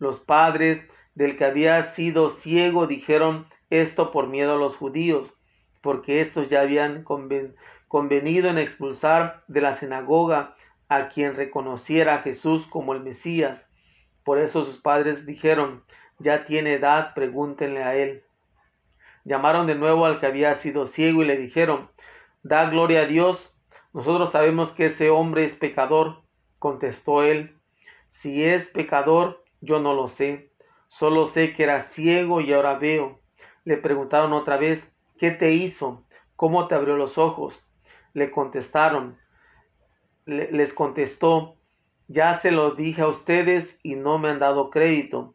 Los 0.00 0.18
padres 0.18 0.82
del 1.14 1.36
que 1.36 1.44
había 1.44 1.80
sido 1.84 2.30
ciego 2.30 2.88
dijeron 2.88 3.46
esto 3.70 4.10
por 4.10 4.26
miedo 4.26 4.54
a 4.54 4.58
los 4.58 4.74
judíos 4.74 5.32
porque 5.82 6.20
estos 6.20 6.48
ya 6.48 6.60
habían 6.60 7.04
convenido 7.04 8.50
en 8.50 8.58
expulsar 8.58 9.44
de 9.46 9.60
la 9.60 9.76
sinagoga 9.76 10.56
a 10.88 11.10
quien 11.10 11.36
reconociera 11.36 12.16
a 12.16 12.22
Jesús 12.22 12.66
como 12.66 12.92
el 12.94 13.04
Mesías. 13.04 13.64
Por 14.24 14.40
eso 14.40 14.64
sus 14.64 14.78
padres 14.78 15.26
dijeron, 15.26 15.84
ya 16.18 16.44
tiene 16.44 16.72
edad, 16.72 17.14
pregúntenle 17.14 17.84
a 17.84 17.94
él. 17.94 18.24
Llamaron 19.24 19.66
de 19.66 19.74
nuevo 19.74 20.06
al 20.06 20.20
que 20.20 20.26
había 20.26 20.54
sido 20.54 20.86
ciego 20.86 21.22
y 21.22 21.26
le 21.26 21.36
dijeron, 21.36 21.90
da 22.42 22.68
gloria 22.70 23.02
a 23.02 23.06
Dios, 23.06 23.52
nosotros 23.92 24.32
sabemos 24.32 24.72
que 24.72 24.86
ese 24.86 25.10
hombre 25.10 25.44
es 25.44 25.54
pecador. 25.54 26.22
Contestó 26.58 27.22
él, 27.22 27.56
si 28.12 28.44
es 28.44 28.68
pecador, 28.68 29.42
yo 29.60 29.80
no 29.80 29.94
lo 29.94 30.08
sé, 30.08 30.52
solo 30.88 31.26
sé 31.26 31.54
que 31.54 31.62
era 31.62 31.82
ciego 31.82 32.40
y 32.40 32.52
ahora 32.52 32.74
veo. 32.78 33.18
Le 33.64 33.76
preguntaron 33.76 34.32
otra 34.32 34.56
vez, 34.56 34.90
¿Qué 35.20 35.30
te 35.30 35.52
hizo? 35.52 36.06
¿Cómo 36.34 36.66
te 36.66 36.74
abrió 36.74 36.96
los 36.96 37.18
ojos? 37.18 37.62
Le 38.14 38.30
contestaron, 38.30 39.18
les 40.24 40.72
contestó, 40.72 41.56
ya 42.08 42.36
se 42.36 42.50
lo 42.50 42.70
dije 42.70 43.02
a 43.02 43.08
ustedes 43.08 43.78
y 43.82 43.96
no 43.96 44.18
me 44.18 44.30
han 44.30 44.38
dado 44.38 44.70
crédito. 44.70 45.34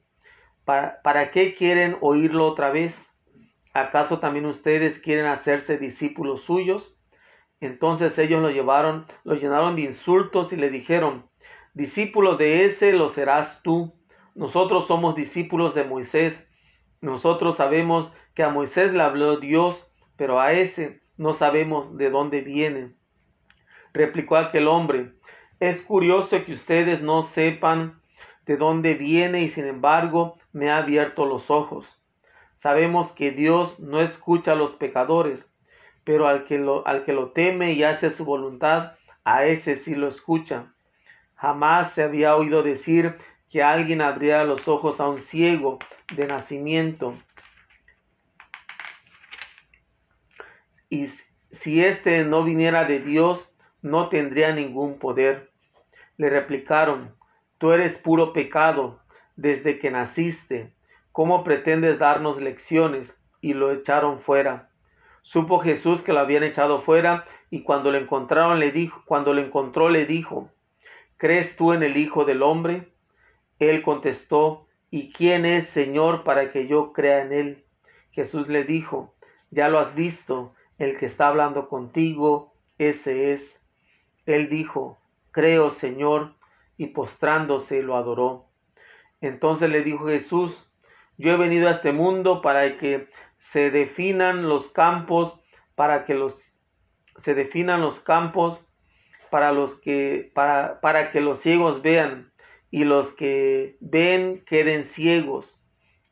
¿Para, 0.64 1.04
¿Para 1.04 1.30
qué 1.30 1.54
quieren 1.54 1.98
oírlo 2.02 2.48
otra 2.48 2.72
vez? 2.72 2.96
¿Acaso 3.76 4.20
también 4.20 4.46
ustedes 4.46 5.00
quieren 5.00 5.26
hacerse 5.26 5.78
discípulos 5.78 6.44
suyos? 6.44 6.96
Entonces 7.60 8.18
ellos 8.18 8.42
lo 8.42 8.50
llevaron, 8.50 9.06
lo 9.26 9.36
llenaron 9.36 9.76
de 9.76 9.82
insultos 9.82 10.54
y 10.54 10.56
le 10.56 10.70
dijeron, 10.70 11.26
discípulo 11.74 12.38
de 12.38 12.64
ese 12.64 12.94
lo 12.94 13.10
serás 13.10 13.62
tú. 13.64 13.94
Nosotros 14.34 14.88
somos 14.88 15.14
discípulos 15.14 15.76
de 15.76 15.84
Moisés. 15.84 16.48
Nosotros 17.02 17.58
sabemos 17.58 18.14
que 18.34 18.44
a 18.44 18.50
Moisés 18.50 18.94
le 18.94 19.04
habló 19.04 19.42
Dios, 19.42 19.76
pero 20.16 20.40
a 20.40 20.54
ese 20.54 21.02
no 21.18 21.34
sabemos 21.34 21.98
de 21.98 22.10
dónde 22.10 22.40
viene. 22.40 22.94
Replicó 23.92 24.38
aquel 24.38 24.70
hombre, 24.70 25.12
es 25.60 25.82
curioso 25.82 26.46
que 26.46 26.54
ustedes 26.54 27.02
no 27.02 27.24
sepan 27.24 28.00
de 28.46 28.56
dónde 28.56 28.94
viene 28.94 29.42
y 29.42 29.50
sin 29.50 29.66
embargo 29.66 30.38
me 30.54 30.72
ha 30.72 30.78
abierto 30.78 31.26
los 31.26 31.52
ojos. 31.52 31.86
Sabemos 32.66 33.12
que 33.12 33.30
Dios 33.30 33.80
no 33.80 34.02
escucha 34.02 34.54
a 34.54 34.56
los 34.56 34.74
pecadores, 34.74 35.40
pero 36.04 36.28
al 36.28 36.46
que 36.46 36.58
lo, 36.58 36.88
al 36.88 37.04
que 37.04 37.14
lo 37.14 37.30
teme 37.30 37.74
y 37.74 37.84
hace 37.84 38.10
su 38.10 38.26
voluntad, 38.26 38.94
a 39.24 39.46
ese 39.46 39.76
sí 39.76 39.94
lo 39.94 40.08
escucha. 40.08 40.74
Jamás 41.36 41.94
se 41.94 42.02
había 42.02 42.36
oído 42.36 42.64
decir 42.64 43.18
que 43.52 43.62
alguien 43.62 44.02
abría 44.02 44.44
los 44.46 44.68
ojos 44.68 45.00
a 45.00 45.08
un 45.08 45.20
ciego 45.20 45.78
de 46.16 46.26
nacimiento. 46.26 47.16
y 50.90 51.06
si 51.52 51.86
éste 51.86 52.24
no 52.24 52.44
viniera 52.44 52.86
de 52.86 53.00
Dios, 53.00 53.48
no 53.84 54.10
tendría 54.10 54.56
ningún 54.56 54.98
poder. 54.98 55.52
Le 56.18 56.32
replicaron, 56.32 57.14
tú 57.60 57.74
eres 57.74 58.00
puro 58.00 58.34
pecado 58.34 59.02
desde 59.36 59.78
que 59.78 59.92
naciste. 59.92 60.75
¿Cómo 61.16 61.46
pretendes 61.46 61.98
darnos 61.98 62.42
lecciones? 62.42 63.16
Y 63.40 63.54
lo 63.54 63.72
echaron 63.72 64.20
fuera. 64.20 64.68
Supo 65.22 65.60
Jesús 65.60 66.02
que 66.02 66.12
lo 66.12 66.20
habían 66.20 66.44
echado 66.44 66.82
fuera 66.82 67.24
y 67.50 67.64
cuando 67.64 67.90
lo 67.90 67.98
encontraron 67.98 68.60
le 68.60 68.74
dijo, 68.74 69.02
cuando 69.06 69.34
lo 69.34 69.40
encontró 69.40 69.88
le 69.88 70.06
dijo, 70.06 70.50
¿crees 71.16 71.56
tú 71.56 71.72
en 71.72 71.84
el 71.84 71.96
Hijo 71.96 72.26
del 72.26 72.44
Hombre? 72.44 72.90
Él 73.60 73.82
contestó, 73.82 74.68
¿y 74.92 75.14
quién 75.14 75.46
es 75.46 75.68
Señor 75.68 76.26
para 76.26 76.52
que 76.52 76.68
yo 76.68 76.92
crea 76.92 77.22
en 77.22 77.32
él? 77.32 77.64
Jesús 78.12 78.50
le 78.50 78.66
dijo, 78.66 79.16
ya 79.52 79.70
lo 79.70 79.80
has 79.80 79.96
visto, 79.96 80.54
el 80.80 80.98
que 80.98 81.06
está 81.06 81.30
hablando 81.30 81.70
contigo, 81.70 82.56
ese 82.78 83.32
es. 83.32 83.62
Él 84.26 84.50
dijo, 84.50 84.98
creo, 85.32 85.72
Señor, 85.72 86.34
y 86.76 86.88
postrándose 86.88 87.82
lo 87.84 87.96
adoró. 87.96 88.48
Entonces 89.22 89.70
le 89.70 89.82
dijo 89.82 90.08
Jesús, 90.08 90.54
yo 91.18 91.32
he 91.32 91.38
venido 91.38 91.68
a 91.68 91.72
este 91.72 91.92
mundo 91.92 92.42
para 92.42 92.78
que 92.78 93.08
se 93.38 93.72
definan 93.72 94.50
los 94.50 94.68
campos, 94.72 95.34
para 95.76 96.06
que 96.06 96.14
los 96.14 96.38
se 97.24 97.34
definan 97.34 97.82
los 97.82 98.00
campos 98.02 98.60
para 99.30 99.52
los 99.52 99.76
que 99.76 100.32
para, 100.34 100.80
para 100.82 101.12
que 101.12 101.22
los 101.22 101.40
ciegos 101.40 101.82
vean 101.82 102.32
y 102.72 102.84
los 102.84 103.12
que 103.14 103.78
ven 103.80 104.44
queden 104.46 104.86
ciegos. 104.86 105.60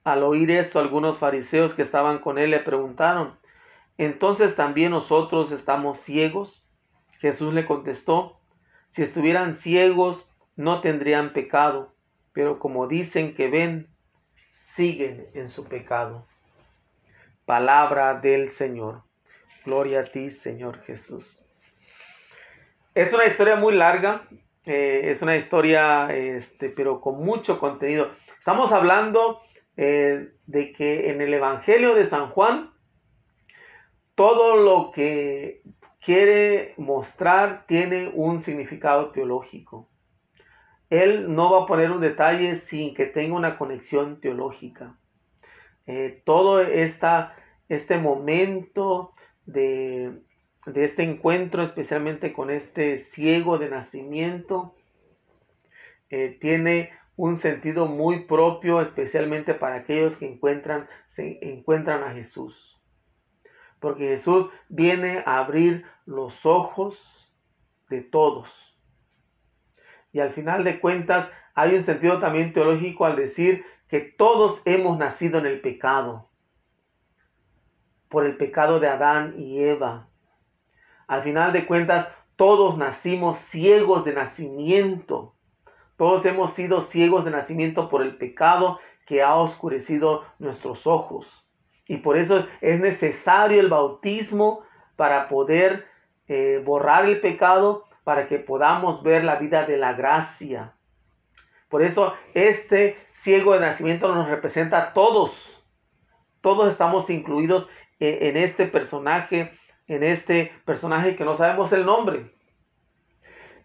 Al 0.03 0.23
oír 0.23 0.51
esto, 0.51 0.79
algunos 0.79 1.17
fariseos 1.17 1.73
que 1.73 1.81
estaban 1.81 2.19
con 2.19 2.37
él 2.37 2.51
le 2.51 2.59
preguntaron, 2.59 3.37
¿entonces 3.97 4.55
también 4.55 4.91
nosotros 4.91 5.51
estamos 5.51 5.99
ciegos? 6.01 6.67
Jesús 7.19 7.53
le 7.53 7.65
contestó, 7.65 8.39
si 8.89 9.01
estuvieran 9.01 9.55
ciegos 9.55 10.27
no 10.55 10.81
tendrían 10.81 11.33
pecado, 11.33 11.93
pero 12.33 12.59
como 12.59 12.87
dicen 12.87 13.35
que 13.35 13.49
ven, 13.49 13.92
siguen 14.75 15.27
en 15.33 15.49
su 15.49 15.65
pecado. 15.65 16.25
Palabra 17.45 18.15
del 18.15 18.49
Señor. 18.51 19.03
Gloria 19.65 20.01
a 20.01 20.05
ti, 20.05 20.31
Señor 20.31 20.81
Jesús. 20.83 21.41
Es 22.95 23.13
una 23.13 23.25
historia 23.25 23.55
muy 23.55 23.73
larga, 23.73 24.27
eh, 24.65 25.01
es 25.05 25.21
una 25.21 25.35
historia, 25.35 26.13
este, 26.13 26.69
pero 26.69 27.01
con 27.01 27.23
mucho 27.23 27.59
contenido. 27.59 28.11
Estamos 28.37 28.71
hablando 28.71 29.41
eh, 29.77 30.31
de 30.45 30.73
que 30.73 31.09
en 31.09 31.21
el 31.21 31.33
Evangelio 31.33 31.95
de 31.95 32.05
San 32.05 32.29
Juan, 32.29 32.71
todo 34.15 34.57
lo 34.57 34.91
que 34.91 35.61
quiere 36.03 36.73
mostrar 36.77 37.65
tiene 37.67 38.11
un 38.13 38.41
significado 38.41 39.11
teológico. 39.11 39.89
Él 40.93 41.33
no 41.33 41.51
va 41.51 41.63
a 41.63 41.65
poner 41.65 41.89
un 41.89 42.01
detalle 42.01 42.57
sin 42.57 42.93
que 42.93 43.07
tenga 43.07 43.35
una 43.35 43.57
conexión 43.57 44.21
teológica. 44.21 44.95
Eh, 45.87 46.21
todo 46.23 46.61
este 46.61 47.97
momento 47.97 49.15
de, 49.47 50.21
de 50.67 50.85
este 50.85 51.01
encuentro, 51.01 51.63
especialmente 51.63 52.31
con 52.31 52.51
este 52.51 52.99
ciego 52.99 53.57
de 53.57 53.69
nacimiento, 53.71 54.75
eh, 56.11 56.37
tiene 56.39 56.91
un 57.15 57.37
sentido 57.37 57.87
muy 57.87 58.25
propio, 58.25 58.79
especialmente 58.79 59.55
para 59.55 59.77
aquellos 59.77 60.15
que 60.17 60.27
encuentran, 60.27 60.87
se 61.15 61.39
encuentran 61.41 62.03
a 62.03 62.13
Jesús. 62.13 62.79
Porque 63.79 64.09
Jesús 64.09 64.47
viene 64.69 65.23
a 65.25 65.39
abrir 65.39 65.85
los 66.05 66.45
ojos 66.45 66.95
de 67.89 68.01
todos. 68.01 68.47
Y 70.13 70.19
al 70.19 70.31
final 70.31 70.63
de 70.63 70.79
cuentas 70.79 71.27
hay 71.55 71.75
un 71.75 71.83
sentido 71.83 72.19
también 72.19 72.53
teológico 72.53 73.05
al 73.05 73.15
decir 73.15 73.65
que 73.89 73.99
todos 73.99 74.61
hemos 74.65 74.97
nacido 74.97 75.39
en 75.39 75.47
el 75.47 75.59
pecado. 75.59 76.29
Por 78.07 78.25
el 78.25 78.37
pecado 78.37 78.79
de 78.79 78.87
Adán 78.87 79.35
y 79.37 79.61
Eva. 79.61 80.07
Al 81.07 81.23
final 81.23 81.51
de 81.51 81.65
cuentas 81.65 82.07
todos 82.35 82.77
nacimos 82.77 83.37
ciegos 83.49 84.05
de 84.05 84.13
nacimiento. 84.13 85.35
Todos 85.97 86.25
hemos 86.25 86.53
sido 86.53 86.81
ciegos 86.81 87.25
de 87.25 87.31
nacimiento 87.31 87.89
por 87.89 88.01
el 88.01 88.15
pecado 88.17 88.79
que 89.05 89.21
ha 89.21 89.35
oscurecido 89.35 90.23
nuestros 90.39 90.87
ojos. 90.87 91.27
Y 91.87 91.97
por 91.97 92.17
eso 92.17 92.47
es 92.61 92.79
necesario 92.79 93.59
el 93.59 93.69
bautismo 93.69 94.61
para 94.95 95.27
poder 95.27 95.85
eh, 96.27 96.61
borrar 96.63 97.05
el 97.05 97.19
pecado, 97.19 97.85
para 98.03 98.27
que 98.27 98.39
podamos 98.39 99.03
ver 99.03 99.23
la 99.23 99.35
vida 99.35 99.65
de 99.65 99.77
la 99.77 99.93
gracia. 99.93 100.73
Por 101.69 101.83
eso 101.83 102.13
este 102.33 102.97
ciego 103.21 103.53
de 103.53 103.61
nacimiento 103.61 104.13
nos 104.13 104.29
representa 104.29 104.77
a 104.79 104.93
todos. 104.93 105.31
Todos 106.41 106.71
estamos 106.71 107.09
incluidos 107.09 107.67
e, 107.99 108.29
en, 108.29 108.37
este 108.37 108.65
personaje, 108.65 109.51
en 109.87 110.03
este 110.03 110.51
personaje 110.65 111.15
que 111.15 111.23
no 111.23 111.35
sabemos 111.35 111.71
el 111.71 111.85
nombre. 111.85 112.31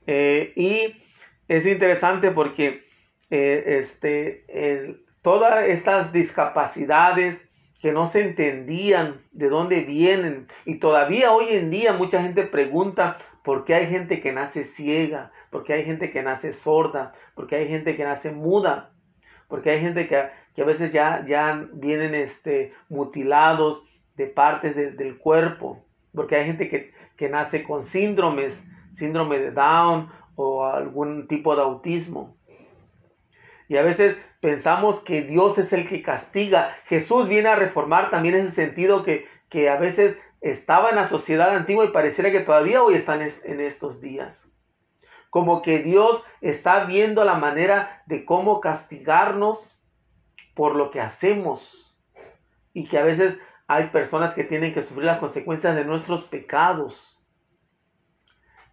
Eh, 0.06 0.52
y 0.56 1.02
es 1.48 1.66
interesante 1.66 2.30
porque 2.30 2.86
eh, 3.30 3.78
este, 3.80 5.04
todas 5.22 5.66
estas 5.66 6.12
discapacidades, 6.12 7.48
que 7.80 7.92
no 7.92 8.10
se 8.10 8.22
entendían 8.22 9.22
de 9.32 9.48
dónde 9.48 9.80
vienen. 9.82 10.48
Y 10.64 10.76
todavía 10.76 11.32
hoy 11.32 11.48
en 11.50 11.70
día 11.70 11.92
mucha 11.92 12.22
gente 12.22 12.42
pregunta 12.42 13.18
por 13.48 13.64
qué 13.64 13.74
hay 13.76 13.86
gente 13.86 14.20
que 14.20 14.30
nace 14.30 14.64
ciega, 14.64 15.32
por 15.48 15.64
qué 15.64 15.72
hay 15.72 15.84
gente 15.86 16.10
que 16.10 16.22
nace 16.22 16.52
sorda, 16.52 17.14
por 17.34 17.46
qué 17.46 17.56
hay 17.56 17.66
gente 17.66 17.96
que 17.96 18.04
nace 18.04 18.30
muda, 18.30 18.90
porque 19.48 19.70
hay 19.70 19.80
gente 19.80 20.06
que, 20.06 20.16
a 20.18 20.66
veces 20.66 20.92
ya, 20.92 21.24
ya 21.26 21.66
vienen 21.72 22.14
este, 22.14 22.74
mutilados 22.90 23.82
de 24.18 24.26
partes 24.26 24.76
del 24.76 25.16
cuerpo, 25.16 25.82
porque 26.14 26.36
hay 26.36 26.44
gente 26.44 26.68
que, 27.16 27.28
nace 27.30 27.62
con 27.62 27.86
síndromes, 27.86 28.52
síndrome 28.92 29.38
de 29.38 29.50
Down 29.50 30.10
o 30.34 30.66
algún 30.66 31.26
tipo 31.26 31.56
de 31.56 31.62
autismo. 31.62 32.36
Y 33.66 33.78
a 33.78 33.82
veces 33.82 34.18
pensamos 34.40 35.00
que 35.00 35.22
Dios 35.22 35.56
es 35.56 35.72
el 35.72 35.88
que 35.88 36.02
castiga. 36.02 36.76
Jesús 36.84 37.26
viene 37.30 37.48
a 37.48 37.56
reformar 37.56 38.10
también 38.10 38.34
ese 38.34 38.50
sentido 38.50 39.04
que 39.04 39.70
a 39.70 39.76
veces 39.76 40.18
estaba 40.40 40.90
en 40.90 40.96
la 40.96 41.08
sociedad 41.08 41.54
antigua 41.54 41.84
y 41.84 41.88
pareciera 41.88 42.30
que 42.30 42.40
todavía 42.40 42.82
hoy 42.82 42.94
están 42.94 43.22
en 43.22 43.60
estos 43.60 44.00
días. 44.00 44.46
Como 45.30 45.62
que 45.62 45.80
Dios 45.80 46.22
está 46.40 46.84
viendo 46.84 47.24
la 47.24 47.34
manera 47.34 48.02
de 48.06 48.24
cómo 48.24 48.60
castigarnos 48.60 49.58
por 50.54 50.74
lo 50.74 50.90
que 50.90 51.00
hacemos. 51.00 51.60
Y 52.72 52.88
que 52.88 52.98
a 52.98 53.04
veces 53.04 53.36
hay 53.66 53.88
personas 53.88 54.34
que 54.34 54.44
tienen 54.44 54.72
que 54.72 54.82
sufrir 54.82 55.04
las 55.04 55.18
consecuencias 55.18 55.74
de 55.74 55.84
nuestros 55.84 56.24
pecados. 56.24 56.94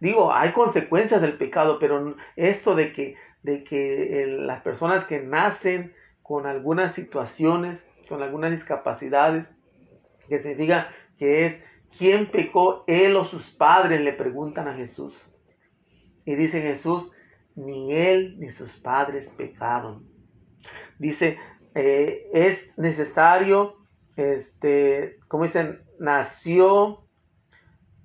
Digo, 0.00 0.32
hay 0.32 0.52
consecuencias 0.52 1.20
del 1.20 1.36
pecado, 1.36 1.78
pero 1.78 2.16
esto 2.36 2.74
de 2.74 2.92
que 2.92 3.16
de 3.46 3.62
que 3.62 4.26
las 4.40 4.60
personas 4.62 5.04
que 5.04 5.20
nacen 5.20 5.94
con 6.22 6.46
algunas 6.46 6.94
situaciones, 6.94 7.82
con 8.08 8.20
algunas 8.20 8.50
discapacidades, 8.50 9.46
que 10.28 10.40
significa 10.40 10.88
que 11.18 11.46
es 11.46 11.54
quién 11.98 12.30
pecó, 12.30 12.84
él 12.86 13.16
o 13.16 13.24
sus 13.24 13.44
padres, 13.50 14.00
le 14.00 14.12
preguntan 14.12 14.68
a 14.68 14.74
Jesús. 14.74 15.14
Y 16.24 16.34
dice 16.34 16.60
Jesús, 16.60 17.10
ni 17.54 17.92
él 17.92 18.36
ni 18.38 18.50
sus 18.50 18.72
padres 18.72 19.28
pecaron. 19.36 20.06
Dice, 20.98 21.38
eh, 21.74 22.28
es 22.32 22.78
necesario, 22.78 23.76
este, 24.16 25.18
como 25.28 25.44
dicen, 25.44 25.80
nació, 25.98 27.06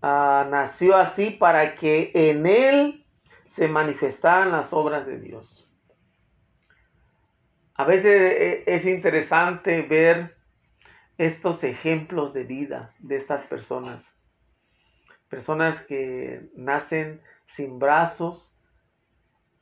ah, 0.01 0.47
nació 0.49 0.95
así 0.95 1.31
para 1.31 1.75
que 1.75 2.11
en 2.13 2.45
él 2.45 3.05
se 3.55 3.67
manifestaban 3.67 4.51
las 4.51 4.71
obras 4.73 5.05
de 5.05 5.19
Dios. 5.19 5.69
A 7.75 7.83
veces 7.83 8.33
eh, 8.37 8.63
es 8.67 8.85
interesante 8.85 9.81
ver 9.81 10.35
estos 11.17 11.63
ejemplos 11.63 12.33
de 12.33 12.43
vida 12.43 12.93
de 12.99 13.17
estas 13.17 13.45
personas. 13.47 14.05
Personas 15.29 15.79
que 15.85 16.49
nacen 16.55 17.21
sin 17.47 17.79
brazos 17.79 18.51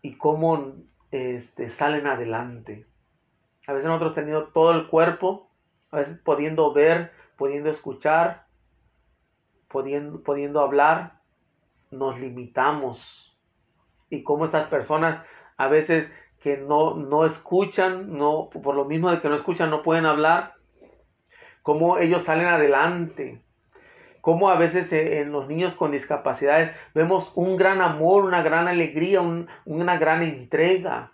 y 0.02 0.16
cómo 0.18 0.74
este, 1.12 1.70
salen 1.70 2.08
adelante. 2.08 2.86
A 3.68 3.74
veces 3.74 3.88
nosotros 3.88 4.16
teniendo 4.16 4.48
todo 4.48 4.72
el 4.72 4.88
cuerpo, 4.88 5.50
a 5.92 5.98
veces 5.98 6.18
pudiendo 6.20 6.74
ver, 6.74 7.12
pudiendo 7.38 7.70
escuchar, 7.70 8.46
pudiendo, 9.68 10.24
pudiendo 10.24 10.62
hablar, 10.62 11.20
nos 11.92 12.20
limitamos 12.20 13.36
y 14.10 14.24
cómo 14.24 14.46
estas 14.46 14.68
personas 14.70 15.24
a 15.58 15.68
veces 15.68 16.10
que 16.42 16.58
no, 16.58 16.96
no 16.96 17.26
escuchan, 17.26 18.18
no, 18.18 18.50
por 18.50 18.76
lo 18.76 18.86
mismo 18.86 19.12
de 19.12 19.20
que 19.20 19.30
no 19.30 19.36
escuchan, 19.36 19.70
no 19.70 19.84
pueden 19.84 20.06
hablar, 20.06 20.56
cómo 21.70 22.00
ellos 22.00 22.24
salen 22.24 22.48
adelante, 22.48 23.44
cómo 24.22 24.50
a 24.50 24.58
veces 24.58 24.92
eh, 24.92 25.22
en 25.22 25.32
los 25.32 25.48
niños 25.48 25.76
con 25.76 25.92
discapacidades 25.92 26.76
vemos 26.96 27.32
un 27.36 27.58
gran 27.58 27.80
amor, 27.80 28.26
una 28.26 28.42
gran 28.42 28.68
alegría, 28.68 29.22
una 29.66 29.98
gran 30.00 30.24
entrega. 30.24 31.12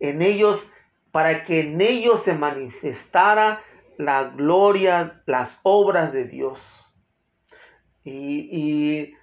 En 0.00 0.20
ellos, 0.20 0.60
para 1.12 1.44
que 1.44 1.60
en 1.60 1.80
ellos 1.80 2.24
se 2.24 2.34
manifestara 2.34 3.62
la 3.98 4.24
gloria, 4.30 5.22
las 5.26 5.60
obras 5.62 6.12
de 6.12 6.24
Dios. 6.24 6.58
Y, 8.02 8.48
y 8.50 9.14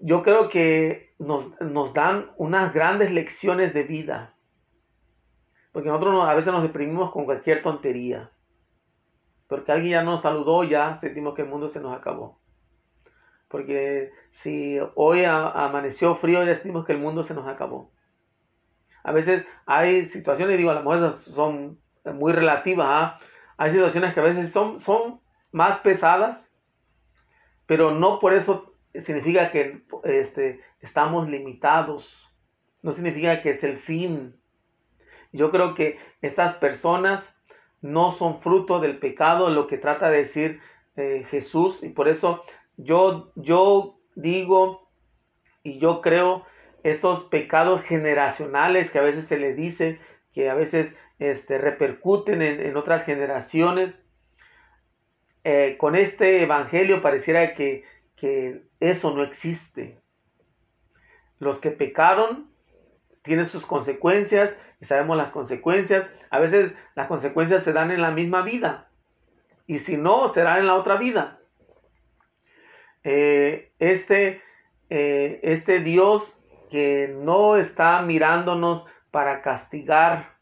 yo 0.00 0.24
creo 0.24 0.48
que 0.48 1.14
nos, 1.20 1.94
dan 1.94 2.32
unas 2.36 2.74
grandes 2.74 3.12
lecciones 3.12 3.74
de 3.74 3.84
vida. 3.84 4.34
Porque 5.70 5.88
nosotros 5.88 6.28
a 6.28 6.34
veces 6.34 6.52
nos 6.52 6.64
deprimimos 6.64 7.12
con 7.12 7.26
cualquier 7.26 7.62
tontería. 7.62 8.32
Porque 9.52 9.70
alguien 9.70 9.92
ya 9.92 10.02
nos 10.02 10.22
saludó, 10.22 10.64
ya 10.64 10.96
sentimos 10.96 11.34
que 11.34 11.42
el 11.42 11.48
mundo 11.48 11.68
se 11.68 11.78
nos 11.78 11.94
acabó. 11.94 12.40
Porque 13.48 14.10
si 14.30 14.78
hoy 14.94 15.26
amaneció 15.26 16.16
frío, 16.16 16.42
ya 16.42 16.54
decimos 16.54 16.86
que 16.86 16.92
el 16.92 16.98
mundo 16.98 17.22
se 17.22 17.34
nos 17.34 17.46
acabó. 17.46 17.92
A 19.04 19.12
veces 19.12 19.44
hay 19.66 20.06
situaciones, 20.06 20.56
digo, 20.56 20.70
a 20.70 20.80
lo 20.80 21.12
son 21.12 21.78
muy 22.14 22.32
relativas, 22.32 22.86
¿ah? 22.88 23.20
hay 23.58 23.72
situaciones 23.72 24.14
que 24.14 24.20
a 24.20 24.22
veces 24.22 24.52
son, 24.52 24.80
son 24.80 25.20
más 25.50 25.80
pesadas, 25.80 26.50
pero 27.66 27.90
no 27.90 28.20
por 28.20 28.32
eso 28.32 28.74
significa 29.04 29.50
que 29.50 29.82
este, 30.04 30.62
estamos 30.80 31.28
limitados, 31.28 32.08
no 32.80 32.94
significa 32.94 33.42
que 33.42 33.50
es 33.50 33.62
el 33.64 33.80
fin. 33.80 34.34
Yo 35.30 35.50
creo 35.50 35.74
que 35.74 35.98
estas 36.22 36.54
personas 36.54 37.22
no 37.82 38.16
son 38.16 38.40
fruto 38.40 38.80
del 38.80 38.98
pecado, 38.98 39.50
lo 39.50 39.66
que 39.66 39.76
trata 39.76 40.10
de 40.10 40.18
decir 40.18 40.60
eh, 40.96 41.26
Jesús, 41.30 41.82
y 41.82 41.90
por 41.90 42.08
eso 42.08 42.44
yo, 42.76 43.32
yo 43.34 43.98
digo 44.14 44.88
y 45.62 45.78
yo 45.78 46.00
creo 46.00 46.46
estos 46.82 47.24
pecados 47.24 47.82
generacionales 47.82 48.90
que 48.90 48.98
a 48.98 49.02
veces 49.02 49.26
se 49.26 49.38
le 49.38 49.54
dice, 49.54 50.00
que 50.32 50.48
a 50.48 50.54
veces 50.54 50.92
este, 51.18 51.58
repercuten 51.58 52.42
en, 52.42 52.76
otras 52.76 53.04
generaciones. 53.04 53.94
Eh, 55.44 55.76
con 55.78 55.96
este 55.96 56.42
evangelio 56.42 57.02
pareciera 57.02 57.54
que, 57.54 57.84
que 58.16 58.62
eso 58.80 59.14
no 59.14 59.22
existe. 59.22 59.98
Los 61.38 61.58
que 61.58 61.70
pecaron 61.70 62.51
tienen 63.22 63.46
sus 63.46 63.64
consecuencias 63.66 64.50
y 64.80 64.86
sabemos 64.86 65.16
las 65.16 65.30
consecuencias. 65.30 66.06
A 66.30 66.38
veces 66.38 66.72
las 66.94 67.06
consecuencias 67.06 67.62
se 67.62 67.72
dan 67.72 67.90
en 67.90 68.02
la 68.02 68.10
misma 68.10 68.42
vida 68.42 68.88
y 69.66 69.78
si 69.78 69.96
no, 69.96 70.32
será 70.32 70.58
en 70.58 70.66
la 70.66 70.74
otra 70.74 70.96
vida. 70.96 71.38
Eh, 73.04 73.72
este, 73.78 74.42
eh, 74.90 75.40
este 75.42 75.80
Dios 75.80 76.38
que 76.70 77.08
no 77.08 77.56
está 77.56 78.02
mirándonos 78.02 78.84
para 79.10 79.42
castigar. 79.42 80.36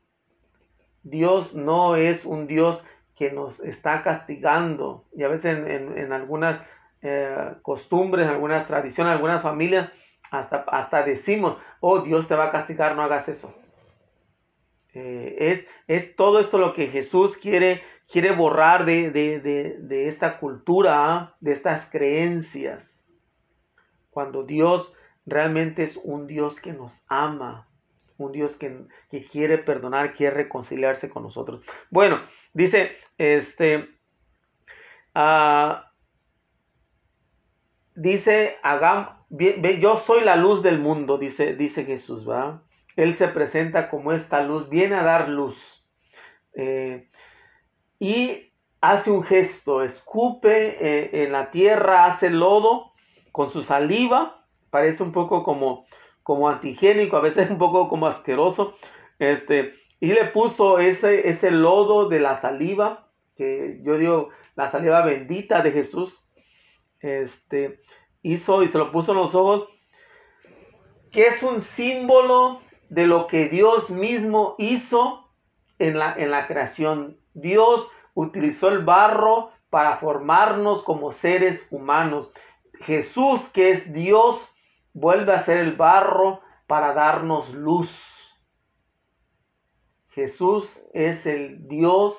Dios 1.02 1.54
no 1.54 1.96
es 1.96 2.24
un 2.24 2.46
Dios 2.46 2.82
que 3.16 3.30
nos 3.30 3.60
está 3.60 4.02
castigando. 4.02 5.04
Y 5.14 5.22
a 5.22 5.28
veces 5.28 5.58
en, 5.66 6.12
algunas 6.12 6.60
eh, 7.02 7.54
costumbres, 7.62 8.28
algunas 8.28 8.66
tradiciones, 8.66 9.12
algunas 9.12 9.42
familias, 9.42 9.90
hasta, 10.30 10.64
hasta 10.68 11.02
decimos, 11.02 11.58
oh 11.80 12.00
Dios 12.00 12.28
te 12.28 12.34
va 12.34 12.46
a 12.46 12.52
castigar, 12.52 12.96
no 12.96 13.02
hagas 13.02 13.28
eso. 13.28 13.54
Eh, 14.94 15.36
es, 15.38 15.66
es 15.86 16.16
todo 16.16 16.40
esto 16.40 16.58
lo 16.58 16.74
que 16.74 16.88
Jesús 16.88 17.36
quiere, 17.36 17.82
quiere 18.10 18.32
borrar 18.32 18.84
de, 18.84 19.10
de 19.10 20.08
esta 20.08 20.38
cultura, 20.38 21.34
de 21.40 21.52
estas 21.52 21.86
creencias. 21.86 22.86
Cuando 24.10 24.42
Dios 24.42 24.92
realmente 25.26 25.84
es 25.84 25.98
un 26.02 26.26
Dios 26.26 26.60
que 26.60 26.72
nos 26.72 26.92
ama, 27.08 27.68
un 28.20 28.32
Dios 28.32 28.56
que, 28.56 28.86
quiere 29.30 29.58
perdonar, 29.58 30.14
quiere 30.14 30.36
reconciliarse 30.36 31.08
con 31.08 31.22
nosotros. 31.22 31.62
Bueno, 31.90 32.20
dice, 32.52 32.96
este, 33.18 33.88
ah, 35.14 35.89
dice, 38.00 38.56
yo 39.80 39.96
soy 39.98 40.24
la 40.24 40.36
luz 40.36 40.62
del 40.62 40.78
mundo, 40.78 41.18
dice, 41.18 41.54
dice 41.54 41.84
Jesús, 41.84 42.28
¿va? 42.28 42.62
Él 42.96 43.14
se 43.16 43.28
presenta 43.28 43.88
como 43.88 44.12
esta 44.12 44.42
luz, 44.42 44.68
viene 44.68 44.96
a 44.96 45.02
dar 45.02 45.28
luz. 45.28 45.56
Eh, 46.54 47.08
y 47.98 48.52
hace 48.80 49.10
un 49.10 49.22
gesto, 49.22 49.82
escupe 49.82 50.76
eh, 50.80 51.24
en 51.24 51.32
la 51.32 51.50
tierra, 51.50 52.06
hace 52.06 52.30
lodo 52.30 52.92
con 53.32 53.50
su 53.50 53.62
saliva 53.62 54.40
parece 54.70 55.02
un 55.02 55.12
poco 55.12 55.42
como, 55.42 55.86
como 56.22 56.48
antigénico, 56.48 57.16
a 57.16 57.20
veces 57.20 57.50
un 57.50 57.58
poco 57.58 57.88
como 57.88 58.06
asqueroso. 58.06 58.74
Este, 59.18 59.74
y 60.00 60.06
le 60.06 60.26
puso 60.26 60.78
ese, 60.78 61.28
ese 61.28 61.50
lodo 61.50 62.08
de 62.08 62.20
la 62.20 62.40
saliva, 62.40 63.08
que 63.36 63.80
yo 63.82 63.98
digo, 63.98 64.30
la 64.56 64.68
saliva 64.68 65.02
bendita 65.02 65.62
de 65.62 65.72
Jesús. 65.72 66.18
Este, 67.00 67.80
hizo 68.22 68.62
y 68.62 68.68
se 68.68 68.78
lo 68.78 68.92
puso 68.92 69.12
en 69.12 69.18
los 69.18 69.34
ojos, 69.34 69.68
que 71.10 71.26
es 71.26 71.42
un 71.42 71.62
símbolo 71.62 72.60
de 72.88 73.06
lo 73.06 73.26
que 73.26 73.48
Dios 73.48 73.90
mismo 73.90 74.54
hizo 74.58 75.28
en 75.78 75.98
la, 75.98 76.14
en 76.14 76.30
la 76.30 76.46
creación. 76.46 77.16
Dios 77.34 77.88
utilizó 78.14 78.68
el 78.68 78.84
barro 78.84 79.50
para 79.70 79.96
formarnos 79.98 80.82
como 80.82 81.12
seres 81.12 81.66
humanos. 81.70 82.30
Jesús, 82.80 83.40
que 83.52 83.70
es 83.70 83.92
Dios, 83.92 84.36
vuelve 84.92 85.32
a 85.32 85.44
ser 85.44 85.58
el 85.58 85.76
barro 85.76 86.40
para 86.66 86.92
darnos 86.92 87.52
luz. 87.54 87.90
Jesús 90.10 90.68
es 90.92 91.24
el 91.24 91.68
Dios 91.68 92.14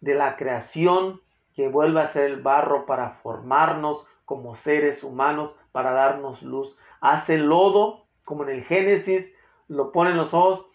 de 0.00 0.14
la 0.14 0.36
creación 0.36 1.20
que 1.56 1.68
vuelve 1.68 2.00
a 2.00 2.08
ser 2.08 2.24
el 2.24 2.42
barro 2.42 2.86
para 2.86 3.10
formarnos 3.22 4.06
como 4.24 4.54
seres 4.54 5.02
humanos, 5.02 5.52
para 5.72 5.90
darnos 5.90 6.42
luz. 6.42 6.76
Hace 7.00 7.38
lodo, 7.38 8.06
como 8.24 8.44
en 8.44 8.50
el 8.50 8.64
Génesis, 8.64 9.26
lo 9.66 9.90
pone 9.90 10.10
en 10.10 10.16
los 10.16 10.32
ojos 10.34 10.66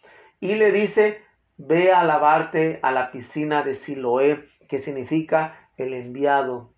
y 0.42 0.56
le 0.56 0.72
dice, 0.74 1.24
ve 1.58 1.94
a 1.94 2.04
lavarte 2.04 2.80
a 2.82 2.92
la 2.92 3.12
piscina 3.12 3.64
de 3.64 3.76
Siloé, 3.76 4.50
que 4.68 4.80
significa 4.80 5.70
el 5.78 5.94
enviado 5.94 6.72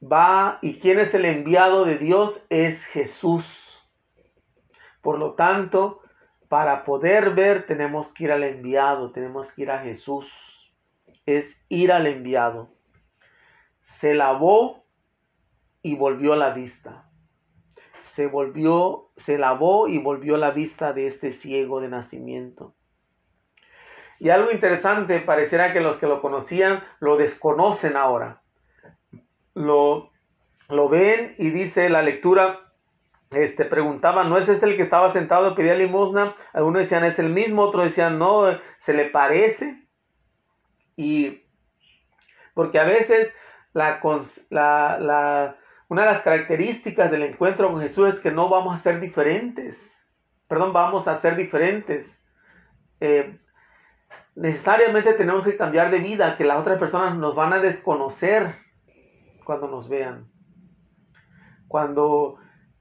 va 0.00 0.58
y 0.62 0.78
quién 0.78 0.98
es 0.98 1.12
el 1.14 1.24
enviado 1.24 1.84
de 1.84 1.98
Dios 1.98 2.40
es 2.48 2.82
Jesús. 2.86 3.44
Por 5.02 5.18
lo 5.18 5.34
tanto, 5.34 6.00
para 6.48 6.84
poder 6.84 7.30
ver 7.30 7.66
tenemos 7.66 8.12
que 8.12 8.24
ir 8.24 8.32
al 8.32 8.42
enviado, 8.42 9.12
tenemos 9.12 9.50
que 9.52 9.62
ir 9.62 9.70
a 9.70 9.80
Jesús. 9.80 10.26
Es 11.38 11.56
ir 11.68 11.92
al 11.92 12.06
enviado. 12.06 12.70
Se 14.00 14.14
lavó 14.14 14.84
y 15.82 15.94
volvió 15.96 16.34
la 16.36 16.50
vista. 16.50 17.08
Se 18.12 18.26
volvió, 18.26 19.10
se 19.16 19.38
lavó 19.38 19.88
y 19.88 19.98
volvió 19.98 20.36
la 20.36 20.50
vista 20.50 20.92
de 20.92 21.06
este 21.06 21.32
ciego 21.32 21.80
de 21.80 21.88
nacimiento. 21.88 22.74
Y 24.18 24.30
algo 24.30 24.50
interesante, 24.50 25.20
pareciera 25.20 25.72
que 25.72 25.80
los 25.80 25.96
que 25.96 26.06
lo 26.06 26.20
conocían 26.20 26.82
lo 26.98 27.16
desconocen 27.16 27.96
ahora 27.96 28.40
lo, 29.54 30.10
lo 30.68 30.88
ven 30.88 31.34
y 31.38 31.50
dice 31.50 31.88
la 31.88 32.02
lectura, 32.02 32.60
este, 33.30 33.64
preguntaba, 33.64 34.24
¿no 34.24 34.38
es 34.38 34.48
este 34.48 34.66
el 34.66 34.76
que 34.76 34.82
estaba 34.82 35.12
sentado, 35.12 35.54
pedía 35.54 35.74
limosna? 35.74 36.34
Algunos 36.52 36.82
decían, 36.82 37.04
es 37.04 37.18
el 37.18 37.30
mismo, 37.30 37.62
otros 37.62 37.84
decían, 37.84 38.18
no, 38.18 38.46
se 38.78 38.92
le 38.92 39.06
parece. 39.06 39.76
Y 41.00 41.42
porque 42.52 42.78
a 42.78 42.84
veces 42.84 43.32
la, 43.72 44.00
una 45.88 46.02
de 46.02 46.06
las 46.12 46.20
características 46.20 47.10
del 47.10 47.22
encuentro 47.22 47.72
con 47.72 47.80
Jesús 47.80 48.10
es 48.10 48.20
que 48.20 48.30
no 48.30 48.50
vamos 48.50 48.78
a 48.78 48.82
ser 48.82 49.00
diferentes. 49.00 49.90
Perdón, 50.46 50.74
vamos 50.74 51.08
a 51.08 51.18
ser 51.18 51.36
diferentes. 51.36 52.20
Eh, 53.00 53.38
necesariamente 54.34 55.14
tenemos 55.14 55.46
que 55.46 55.56
cambiar 55.56 55.90
de 55.90 56.00
vida, 56.00 56.36
que 56.36 56.44
las 56.44 56.58
otras 56.58 56.78
personas 56.78 57.16
nos 57.16 57.34
van 57.34 57.54
a 57.54 57.60
desconocer 57.60 58.56
cuando 59.46 59.68
nos 59.68 59.88
vean. 59.88 60.26
Cuando 61.66 62.36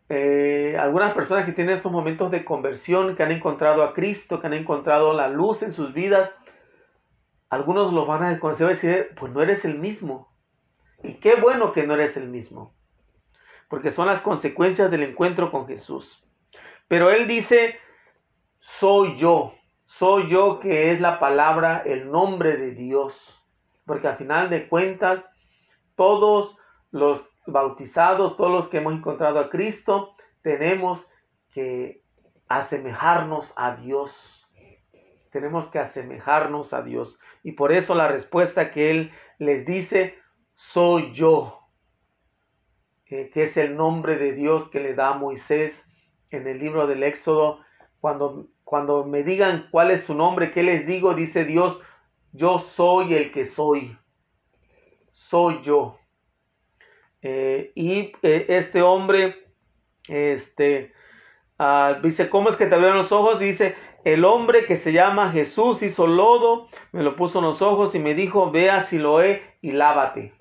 eh, 0.10 0.76
algunas 0.78 1.14
personas 1.14 1.46
que 1.46 1.54
tienen 1.54 1.78
estos 1.78 1.92
momentos 1.92 2.32
de 2.32 2.44
conversión, 2.44 3.16
que 3.16 3.24
han 3.24 3.32
encontrado 3.32 3.82
a 3.82 3.94
Cristo, 3.94 4.42
que 4.42 4.48
han 4.48 4.56
encontrado 4.56 5.14
la 5.14 5.30
luz 5.30 5.64
en 5.64 5.72
sus 5.72 5.94
vidas, 5.94 6.32
algunos 7.50 7.94
los 7.94 8.08
van 8.08 8.24
a 8.24 8.30
desconocer 8.30 8.68
y 8.68 8.70
decir, 8.70 9.08
pues 9.20 9.34
no 9.34 9.42
eres 9.42 9.66
el 9.66 9.80
mismo. 9.80 10.32
Y 11.04 11.16
qué 11.16 11.36
bueno 11.36 11.72
que 11.72 11.86
no 11.86 11.96
eres 11.96 12.16
el 12.18 12.28
mismo. 12.28 12.74
Porque 13.70 13.92
son 13.92 14.08
las 14.08 14.22
consecuencias 14.22 14.92
del 14.92 15.04
encuentro 15.04 15.52
con 15.52 15.68
Jesús. 15.68 16.24
Pero 16.88 17.12
Él 17.12 17.28
dice, 17.28 17.80
soy 18.80 19.18
yo. 19.18 19.54
Soy 19.98 20.30
yo 20.30 20.60
que 20.60 20.92
es 20.92 21.02
la 21.02 21.20
palabra, 21.20 21.84
el 21.86 22.12
nombre 22.12 22.58
de 22.58 22.72
Dios. 22.72 23.14
Porque 23.86 24.08
al 24.08 24.18
final 24.18 24.50
de 24.50 24.68
cuentas, 24.68 25.24
todos 25.96 26.56
los 26.92 27.24
bautizados, 27.48 28.38
todos 28.38 28.52
los 28.52 28.68
que 28.70 28.78
hemos 28.78 28.94
encontrado 28.94 29.40
a 29.40 29.50
Cristo, 29.50 30.16
tenemos 30.42 31.06
que 31.54 32.04
asemejarnos 32.48 33.52
a 33.56 33.76
Dios. 33.76 34.12
Tenemos 35.32 35.68
que 35.68 35.80
asemejarnos 35.80 36.74
a 36.74 36.82
Dios. 36.82 37.18
Y 37.44 37.54
por 37.54 37.72
eso 37.72 37.96
la 37.96 38.08
respuesta 38.08 38.72
que 38.72 38.92
Él 38.92 39.12
les 39.38 39.66
dice, 39.66 40.18
soy 40.56 41.14
yo, 41.14 41.60
que 43.06 43.32
es 43.34 43.58
el 43.58 43.76
nombre 43.76 44.18
de 44.18 44.34
Dios 44.34 44.70
que 44.70 44.80
le 44.80 44.94
da 44.94 45.10
a 45.10 45.18
Moisés 45.18 45.86
en 46.30 46.48
el 46.48 46.60
libro 46.60 46.88
del 46.88 47.04
Éxodo. 47.04 47.60
Cuando, 48.00 48.48
cuando 48.64 49.04
me 49.06 49.24
digan 49.24 49.68
cuál 49.72 49.92
es 49.92 50.04
su 50.04 50.14
nombre, 50.14 50.52
¿qué 50.52 50.64
les 50.64 50.86
digo? 50.86 51.14
Dice 51.14 51.46
Dios, 51.46 51.80
yo 52.32 52.60
soy 52.60 53.14
el 53.14 53.32
que 53.32 53.46
soy. 53.46 53.98
Soy 55.12 55.62
yo. 55.64 55.98
Eh, 57.22 57.72
y 57.76 58.12
eh, 58.22 58.46
este 58.50 58.82
hombre, 58.82 59.48
este, 60.08 60.94
ah, 61.58 62.00
dice, 62.02 62.30
¿cómo 62.30 62.50
es 62.50 62.56
que 62.56 62.66
te 62.66 62.76
abrieron 62.76 63.00
los 63.00 63.12
ojos? 63.12 63.40
Dice, 63.40 63.76
el 64.04 64.26
hombre 64.26 64.66
que 64.66 64.78
se 64.78 64.94
llama 64.94 65.32
Jesús 65.32 65.82
hizo 65.84 66.08
lodo, 66.08 66.68
me 66.92 67.04
lo 67.04 67.16
puso 67.16 67.40
en 67.40 67.46
los 67.46 67.62
ojos 67.62 67.94
y 67.96 68.00
me 68.00 68.14
dijo, 68.14 68.52
ve 68.52 68.70
a 68.70 68.86
Siloé 68.86 69.58
y 69.62 69.72
lávate. 69.72 70.34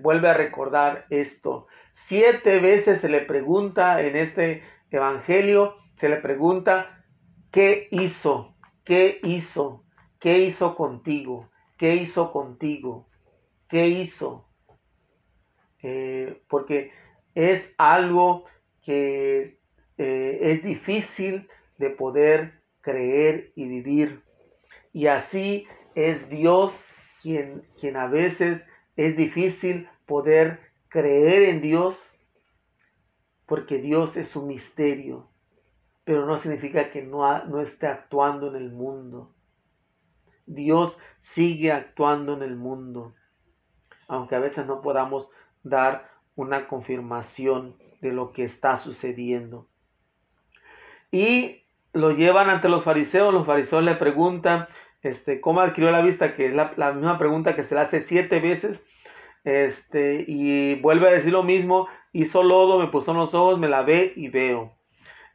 Vuelve 0.00 0.28
a 0.28 0.34
recordar 0.34 1.06
esto. 1.10 1.66
Siete 1.94 2.60
veces 2.60 3.00
se 3.00 3.08
le 3.08 3.20
pregunta 3.20 4.02
en 4.02 4.16
este 4.16 4.62
evangelio, 4.90 5.76
se 6.00 6.08
le 6.08 6.16
pregunta, 6.16 7.04
¿qué 7.50 7.88
hizo? 7.90 8.54
¿Qué 8.84 9.20
hizo? 9.22 9.84
¿Qué 10.18 10.38
hizo 10.38 10.74
contigo? 10.74 11.50
¿Qué 11.78 11.96
hizo 11.96 12.32
contigo? 12.32 13.08
¿Qué 13.68 13.88
hizo? 13.88 14.48
Eh, 15.82 16.42
porque 16.48 16.92
es 17.34 17.74
algo 17.76 18.44
que 18.82 19.58
eh, 19.98 20.38
es 20.40 20.62
difícil 20.62 21.48
de 21.78 21.90
poder 21.90 22.60
creer 22.80 23.52
y 23.54 23.66
vivir. 23.66 24.22
Y 24.92 25.06
así 25.06 25.66
es 25.94 26.28
Dios 26.28 26.72
quien, 27.22 27.64
quien 27.80 27.96
a 27.96 28.06
veces 28.06 28.62
es 28.96 29.16
difícil 29.16 29.88
poder 30.06 30.60
creer 30.88 31.48
en 31.48 31.62
Dios 31.62 31.98
porque 33.46 33.78
Dios 33.78 34.16
es 34.16 34.34
un 34.36 34.48
misterio, 34.48 35.28
pero 36.04 36.26
no 36.26 36.38
significa 36.38 36.90
que 36.90 37.02
no, 37.02 37.44
no 37.44 37.60
esté 37.60 37.86
actuando 37.86 38.48
en 38.48 38.56
el 38.56 38.70
mundo. 38.70 39.34
Dios 40.46 40.96
sigue 41.34 41.70
actuando 41.70 42.34
en 42.34 42.42
el 42.42 42.56
mundo, 42.56 43.14
aunque 44.08 44.34
a 44.34 44.40
veces 44.40 44.66
no 44.66 44.82
podamos 44.82 45.28
dar 45.62 46.10
una 46.34 46.66
confirmación 46.66 47.76
de 48.00 48.12
lo 48.12 48.32
que 48.32 48.44
está 48.44 48.76
sucediendo. 48.78 49.68
Y 51.10 51.61
lo 51.92 52.12
llevan 52.12 52.50
ante 52.50 52.68
los 52.68 52.84
fariseos, 52.84 53.32
los 53.32 53.46
fariseos 53.46 53.82
le 53.82 53.94
preguntan, 53.96 54.68
este, 55.02 55.40
¿cómo 55.40 55.60
adquirió 55.60 55.90
la 55.90 56.02
vista? 56.02 56.34
Que 56.34 56.46
es 56.46 56.54
la, 56.54 56.92
misma 56.92 57.18
pregunta 57.18 57.54
que 57.54 57.64
se 57.64 57.74
le 57.74 57.80
hace 57.80 58.02
siete 58.02 58.40
veces 58.40 58.80
este, 59.44 60.24
y 60.26 60.76
vuelve 60.76 61.08
a 61.08 61.12
decir 61.12 61.32
lo 61.32 61.42
mismo, 61.42 61.88
hizo 62.12 62.42
lodo, 62.42 62.78
me 62.78 62.88
puso 62.88 63.10
en 63.10 63.18
los 63.18 63.34
ojos, 63.34 63.58
me 63.58 63.68
la 63.68 63.82
ve 63.82 64.12
y 64.16 64.28
veo. 64.28 64.76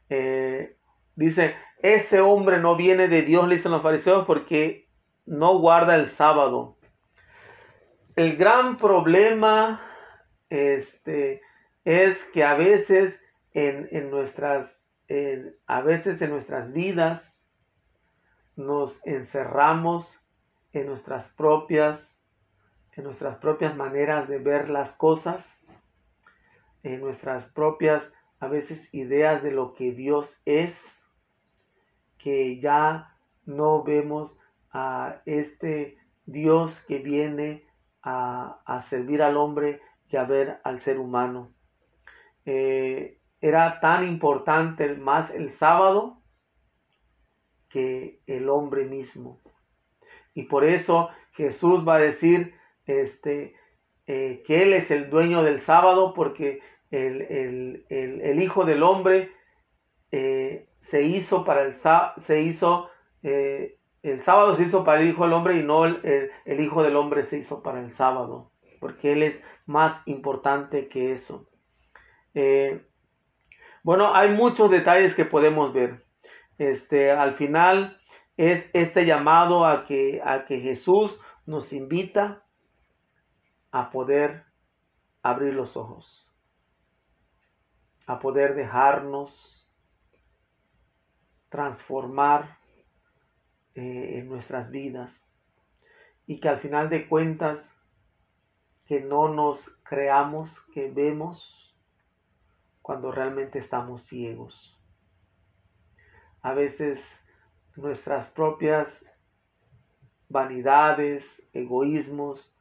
Eh, 0.09 0.77
dice, 1.15 1.55
ese 1.81 2.21
hombre 2.21 2.59
no 2.59 2.75
viene 2.75 3.07
de 3.07 3.23
Dios, 3.23 3.47
le 3.47 3.55
dicen 3.55 3.71
los 3.71 3.83
fariseos, 3.83 4.25
porque 4.25 4.87
no 5.25 5.59
guarda 5.59 5.95
el 5.95 6.07
sábado. 6.07 6.77
El 8.15 8.37
gran 8.37 8.77
problema 8.77 9.81
este, 10.49 11.41
es 11.83 12.17
que 12.33 12.43
a 12.43 12.55
veces 12.55 13.19
en, 13.53 13.89
en 13.91 14.09
nuestras, 14.09 14.76
a 15.67 15.81
veces 15.81 16.21
en 16.21 16.31
nuestras 16.31 16.73
vidas 16.73 17.33
nos 18.55 18.99
encerramos 19.05 20.07
en 20.73 20.87
nuestras 20.87 21.29
propias 21.31 22.17
en 22.97 23.03
nuestras 23.03 23.37
propias 23.37 23.75
maneras 23.75 24.27
de 24.27 24.39
ver 24.39 24.69
las 24.69 24.91
cosas, 24.93 25.45
en 26.81 26.99
nuestras 26.99 27.47
propias 27.49 28.11
a 28.39 28.47
veces 28.47 28.93
ideas 28.93 29.43
de 29.43 29.51
lo 29.51 29.75
que 29.75 29.91
Dios 29.91 30.35
es, 30.45 30.75
que 32.17 32.59
ya 32.59 33.15
no 33.45 33.83
vemos 33.83 34.35
a 34.71 35.21
este 35.25 35.97
Dios 36.25 36.77
que 36.87 36.97
viene 36.97 37.63
a, 38.01 38.83
servir 38.89 39.21
al 39.21 39.37
hombre 39.37 39.79
y 40.09 40.17
a 40.17 40.23
ver 40.23 40.59
al 40.63 40.79
ser 40.79 40.97
humano. 40.97 41.51
Eh, 42.45 43.19
era 43.41 43.79
tan 43.79 44.07
importante 44.07 44.95
más 44.95 45.29
el 45.31 45.51
sábado 45.53 46.21
que 47.69 48.21
el 48.27 48.49
hombre 48.49 48.85
mismo. 48.85 49.41
Y 50.33 50.43
por 50.43 50.63
eso 50.63 51.09
Jesús 51.33 51.87
va 51.87 51.95
a 51.95 51.99
decir, 51.99 52.53
este, 52.85 53.55
eh, 54.07 54.43
que 54.45 54.63
Él 54.63 54.73
es 54.73 54.89
el 54.91 55.09
dueño 55.09 55.43
del 55.43 55.61
sábado 55.61 56.13
porque 56.13 56.61
el, 56.91 58.41
Hijo 58.41 58.65
del 58.65 58.81
Hombre 58.83 59.31
eh, 60.11 60.69
se 60.89 61.03
hizo 61.03 61.43
para 61.43 61.63
el 61.63 61.75
se 62.21 62.41
hizo 62.41 62.89
eh, 63.23 63.77
el 64.03 64.23
sábado 64.23 64.55
se 64.55 64.63
hizo 64.63 64.85
para 64.85 65.01
el 65.01 65.09
Hijo 65.09 65.23
del 65.23 65.33
Hombre 65.33 65.57
y 65.57 65.63
no 65.63 65.85
el, 65.85 66.31
Hijo 66.59 66.83
del 66.83 66.95
Hombre 66.95 67.25
se 67.25 67.39
hizo 67.39 67.61
para 67.61 67.81
el 67.81 67.91
sábado 67.91 68.51
porque 68.79 69.11
Él 69.11 69.23
es 69.23 69.35
más 69.65 70.01
importante 70.05 70.87
que 70.87 71.11
eso. 71.11 71.49
Bueno, 73.87 74.13
hay 74.13 74.31
muchos 74.31 74.69
detalles 74.69 75.15
que 75.15 75.23
podemos 75.23 75.71
ver. 75.71 76.03
Este, 76.57 77.09
al 77.09 77.35
final 77.35 77.97
es 78.35 78.69
este 78.73 79.05
llamado 79.05 79.65
a 79.65 79.85
que, 79.85 80.21
a 80.25 80.43
que 80.43 80.59
Jesús 80.59 81.17
nos 81.45 81.71
invita 81.71 82.43
a 83.71 83.89
poder 83.89 84.43
abrir 85.23 85.53
los 85.53 85.77
ojos, 85.77 86.29
a 88.07 88.19
poder 88.19 88.55
dejarnos 88.55 89.65
transformar 91.47 92.57
eh, 93.73 94.19
en 94.19 94.27
nuestras 94.27 94.69
vidas 94.69 95.13
y 96.25 96.41
que 96.41 96.49
al 96.49 96.59
final 96.59 96.89
de 96.89 97.07
cuentas 97.07 97.73
que 98.85 98.99
no 98.99 99.29
nos 99.29 99.61
creamos 99.83 100.53
que 100.73 100.91
vemos 100.91 101.56
cuando 102.87 103.11
realmente 103.11 103.59
estamos 103.59 104.01
ciegos. 104.03 104.79
A 106.41 106.53
veces 106.53 107.03
nuestras 107.75 108.29
propias 108.29 109.05
vanidades, 110.29 111.25
egoísmos, 111.51 112.55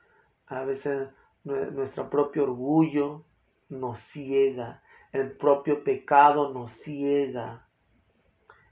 a 0.49 0.65
veces 0.65 1.09
nuestro 1.45 2.11
propio 2.11 2.43
orgullo 2.43 3.25
nos 3.69 4.01
ciega, 4.01 4.83
el 5.13 5.31
propio 5.31 5.85
pecado 5.85 6.53
nos 6.53 6.73
ciega. 6.73 7.69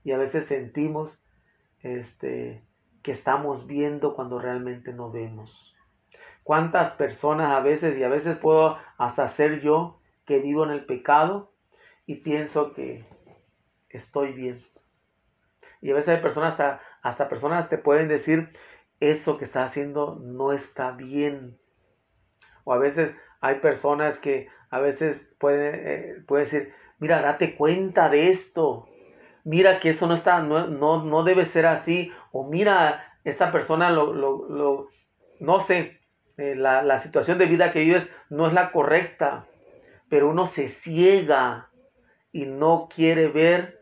Y 0.02 0.10
a 0.10 0.18
veces 0.18 0.46
sentimos 0.46 1.16
este, 1.82 2.64
que 3.04 3.12
estamos 3.12 3.68
viendo 3.68 4.16
cuando 4.16 4.40
realmente 4.40 4.92
no 4.92 5.12
vemos. 5.12 5.72
¿Cuántas 6.42 6.94
personas 6.94 7.52
a 7.52 7.60
veces, 7.60 7.96
y 7.96 8.02
a 8.02 8.08
veces 8.08 8.38
puedo 8.38 8.76
hasta 8.98 9.28
ser 9.28 9.60
yo, 9.60 10.00
que 10.26 10.38
vivo 10.38 10.64
en 10.64 10.70
el 10.70 10.84
pecado 10.84 11.52
y 12.06 12.16
pienso 12.16 12.72
que 12.74 13.04
estoy 13.90 14.32
bien? 14.32 14.64
Y 15.80 15.90
a 15.90 15.94
veces 15.94 16.16
hay 16.16 16.22
personas, 16.22 16.52
hasta, 16.52 16.80
hasta 17.02 17.28
personas 17.28 17.68
te 17.68 17.78
pueden 17.78 18.08
decir, 18.08 18.50
eso 19.00 19.36
que 19.36 19.44
estás 19.44 19.70
haciendo 19.70 20.18
no 20.22 20.52
está 20.52 20.92
bien. 20.92 21.58
O 22.64 22.72
a 22.72 22.78
veces 22.78 23.14
hay 23.40 23.56
personas 23.56 24.18
que 24.18 24.48
a 24.70 24.80
veces 24.80 25.20
pueden 25.38 25.74
eh, 25.74 26.14
puede 26.26 26.44
decir, 26.44 26.72
mira, 26.98 27.20
date 27.20 27.54
cuenta 27.54 28.08
de 28.08 28.30
esto. 28.30 28.88
Mira 29.44 29.78
que 29.78 29.90
eso 29.90 30.06
no 30.06 30.14
está, 30.14 30.40
no, 30.40 30.66
no, 30.68 31.24
debe 31.24 31.44
ser 31.44 31.66
así. 31.66 32.10
O 32.32 32.48
mira, 32.48 33.18
esta 33.24 33.52
persona 33.52 33.90
lo, 33.90 34.14
lo, 34.14 34.88
no 35.38 35.60
sé, 35.60 36.00
eh, 36.38 36.54
la, 36.56 36.82
la 36.82 37.00
situación 37.00 37.36
de 37.36 37.46
vida 37.46 37.72
que 37.72 37.80
vives 37.80 38.08
no 38.30 38.46
es 38.46 38.54
la 38.54 38.72
correcta. 38.72 39.44
Pero 40.08 40.30
uno 40.30 40.46
se 40.46 40.68
ciega 40.68 41.70
y 42.32 42.46
no 42.46 42.88
quiere 42.94 43.28
ver 43.28 43.80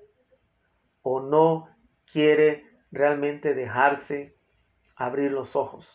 o 1.02 1.20
no 1.20 1.68
quiere 2.12 2.64
realmente 2.90 3.54
dejarse 3.54 4.36
abrir 4.96 5.32
los 5.32 5.56
ojos. 5.56 5.88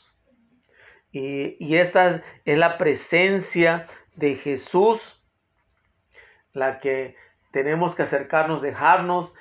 Y, 1.11 1.75
esta 1.77 2.23
es 2.45 2.57
la 2.57 2.77
presencia 2.77 3.87
de 4.15 4.35
Jesús, 4.35 4.99
la 6.53 6.79
que 6.79 7.15
tenemos 7.51 7.95
que 7.95 8.03
acercarnos, 8.03 8.61
dejarnos, 8.61 9.33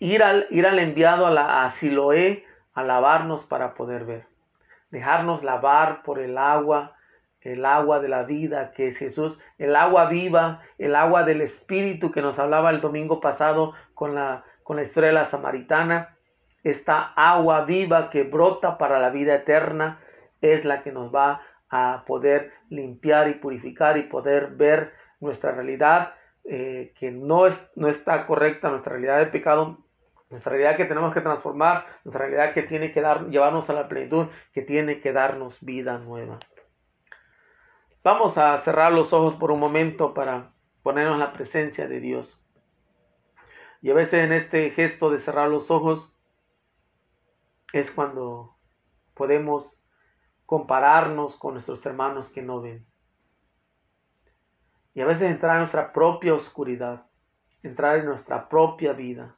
ir 0.00 0.22
al, 0.22 0.46
ir 0.50 0.66
al 0.66 0.78
enviado 0.78 1.26
a, 1.26 1.30
la, 1.30 1.64
a 1.64 1.70
Siloé 1.72 2.44
a 2.72 2.82
lavarnos 2.82 3.44
para 3.44 3.74
poder 3.74 4.04
ver. 4.04 4.26
Dejarnos 4.90 5.42
lavar 5.42 6.02
por 6.02 6.18
el 6.20 6.38
agua, 6.38 6.96
el 7.44 7.64
agua 7.64 8.00
de 8.00 8.08
la 8.08 8.24
vida 8.24 8.72
que 8.72 8.88
es 8.88 8.96
Jesús, 8.96 9.38
el 9.58 9.76
agua 9.76 10.06
viva, 10.06 10.62
el 10.78 10.96
agua 10.96 11.22
del 11.22 11.42
Espíritu 11.42 12.10
que 12.10 12.22
nos 12.22 12.38
hablaba 12.38 12.70
el 12.70 12.80
domingo 12.80 13.20
pasado 13.20 13.74
con 13.94 14.14
la, 14.14 14.44
con 14.62 14.76
la 14.76 14.82
historia 14.82 15.08
de 15.10 15.14
la 15.14 15.30
samaritana, 15.30 16.16
esta 16.64 17.12
agua 17.14 17.66
viva 17.66 18.08
que 18.10 18.22
brota 18.22 18.78
para 18.78 18.98
la 18.98 19.10
vida 19.10 19.34
eterna, 19.34 20.00
es 20.40 20.64
la 20.64 20.82
que 20.82 20.92
nos 20.92 21.14
va 21.14 21.42
a 21.68 22.04
poder 22.06 22.52
limpiar 22.70 23.28
y 23.28 23.34
purificar 23.34 23.98
y 23.98 24.04
poder 24.04 24.48
ver 24.48 24.92
nuestra 25.20 25.52
realidad 25.52 26.14
eh, 26.44 26.92
que 26.98 27.10
no, 27.10 27.46
es, 27.46 27.54
no 27.76 27.88
está 27.88 28.26
correcta, 28.26 28.70
nuestra 28.70 28.92
realidad 28.92 29.18
de 29.18 29.26
pecado, 29.26 29.78
nuestra 30.30 30.50
realidad 30.50 30.76
que 30.76 30.84
tenemos 30.86 31.12
que 31.14 31.20
transformar, 31.20 31.86
nuestra 32.04 32.26
realidad 32.26 32.54
que 32.54 32.62
tiene 32.62 32.92
que 32.92 33.00
dar, 33.00 33.28
llevarnos 33.28 33.68
a 33.68 33.72
la 33.72 33.88
plenitud, 33.88 34.26
que 34.52 34.62
tiene 34.62 35.00
que 35.00 35.12
darnos 35.12 35.58
vida 35.64 35.98
nueva. 35.98 36.38
Vamos 38.04 38.36
a 38.36 38.58
cerrar 38.58 38.92
los 38.92 39.14
ojos 39.14 39.34
por 39.36 39.50
un 39.50 39.58
momento 39.58 40.12
para 40.12 40.52
ponernos 40.82 41.18
la 41.18 41.32
presencia 41.32 41.88
de 41.88 42.00
Dios. 42.00 42.38
Y 43.80 43.90
a 43.90 43.94
veces 43.94 44.24
en 44.24 44.32
este 44.32 44.70
gesto 44.72 45.10
de 45.10 45.20
cerrar 45.20 45.48
los 45.48 45.70
ojos 45.70 46.12
es 47.72 47.90
cuando 47.90 48.58
podemos 49.14 49.74
compararnos 50.44 51.34
con 51.36 51.54
nuestros 51.54 51.84
hermanos 51.86 52.28
que 52.28 52.42
no 52.42 52.60
ven. 52.60 52.84
Y 54.92 55.00
a 55.00 55.06
veces 55.06 55.30
entrar 55.30 55.54
en 55.54 55.60
nuestra 55.60 55.90
propia 55.94 56.34
oscuridad, 56.34 57.06
entrar 57.62 57.96
en 57.96 58.04
nuestra 58.04 58.50
propia 58.50 58.92
vida, 58.92 59.34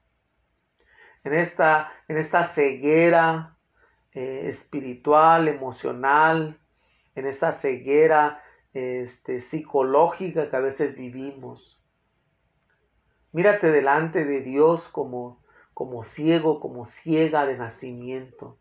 en 1.23 1.35
esta, 1.35 1.93
en 2.09 2.19
esta 2.19 2.49
ceguera 2.49 3.57
eh, 4.11 4.49
espiritual, 4.51 5.47
emocional, 5.47 6.59
en 7.15 7.27
esta 7.29 7.53
ceguera 7.53 8.43
este, 8.77 9.41
psicológica 9.41 10.51
que 10.51 10.57
a 10.57 10.61
veces 10.61 10.95
vivimos. 10.95 11.81
Mírate 13.33 13.71
delante 13.71 14.27
de 14.27 14.43
Dios 14.43 14.87
como, 14.93 15.43
como 15.73 16.05
ciego, 16.05 16.61
como 16.61 16.85
ciega 16.85 17.47
de 17.47 17.57
nacimiento. 17.57 18.59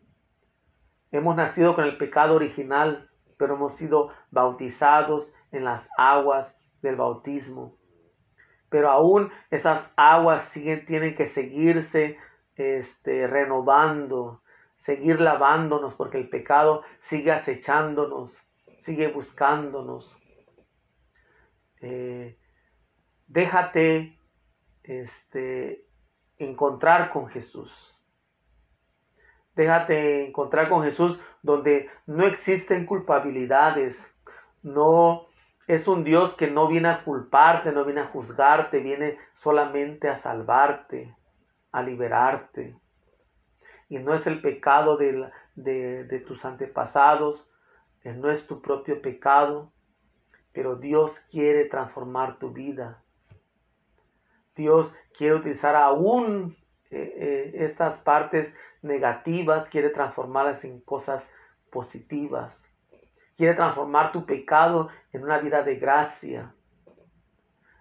Hemos 1.12 1.36
nacido 1.36 1.76
con 1.76 1.84
el 1.84 1.98
pecado 1.98 2.36
original, 2.36 3.10
pero 3.36 3.56
hemos 3.56 3.76
sido 3.76 4.10
bautizados 4.32 5.28
en 5.52 5.66
las 5.66 5.86
aguas 5.98 6.56
del 6.82 6.96
bautismo. 6.96 7.76
Pero 8.70 8.92
aún 8.92 9.32
esas 9.52 9.92
aguas 9.98 10.46
siguen, 10.54 10.86
tienen 10.86 11.16
que 11.16 11.28
seguirse 11.28 12.18
este, 12.56 13.28
renovando, 13.28 14.42
seguir 14.78 15.20
lavándonos, 15.20 15.94
porque 15.96 16.20
el 16.20 16.30
pecado 16.30 16.84
sigue 17.02 17.34
acechándonos, 17.34 18.34
sigue 18.86 19.08
buscándonos. 19.08 20.16
Eh, 21.82 22.38
déjate 23.28 24.18
este, 24.84 25.86
encontrar 26.38 27.12
con 27.12 27.28
Jesús. 27.28 27.72
Déjate 29.56 30.28
encontrar 30.28 30.70
con 30.70 30.84
Jesús 30.84 31.20
donde 31.42 31.90
no 32.06 32.26
existen 32.26 32.86
culpabilidades, 32.86 33.96
no 34.62 35.28
es 35.68 35.88
un 35.88 36.04
Dios 36.04 36.36
que 36.36 36.48
no 36.50 36.68
viene 36.68 36.90
a 36.90 37.04
culparte, 37.04 37.72
no 37.72 37.86
viene 37.86 38.02
a 38.02 38.08
juzgarte, 38.08 38.80
viene 38.80 39.18
solamente 39.36 40.10
a 40.10 40.18
salvarte, 40.20 41.16
a 41.72 41.82
liberarte. 41.82 42.76
Y 43.90 43.98
no 44.00 44.14
es 44.14 44.28
el 44.28 44.42
pecado 44.42 44.98
de, 44.98 45.30
de, 45.56 46.20
tus 46.28 46.44
antepasados, 46.44 47.48
no 48.14 48.30
es 48.30 48.46
tu 48.48 48.62
propio 48.62 49.02
pecado, 49.02 49.72
pero 50.52 50.76
Dios 50.76 51.12
quiere 51.32 51.66
transformar 51.66 52.38
tu 52.38 52.52
vida. 52.52 53.04
Dios 54.56 54.94
quiere 55.18 55.36
utilizar 55.36 55.76
aún 55.76 56.56
eh, 56.92 57.14
eh, 57.18 57.66
estas 57.66 57.98
partes 58.00 58.54
negativas, 58.82 59.68
quiere 59.70 59.90
transformarlas 59.90 60.64
en 60.64 60.80
cosas 60.82 61.24
positivas. 61.72 62.64
Quiere 63.36 63.56
transformar 63.56 64.12
tu 64.12 64.26
pecado 64.26 64.90
en 65.12 65.24
una 65.24 65.40
vida 65.40 65.62
de 65.64 65.76
gracia. 65.76 66.54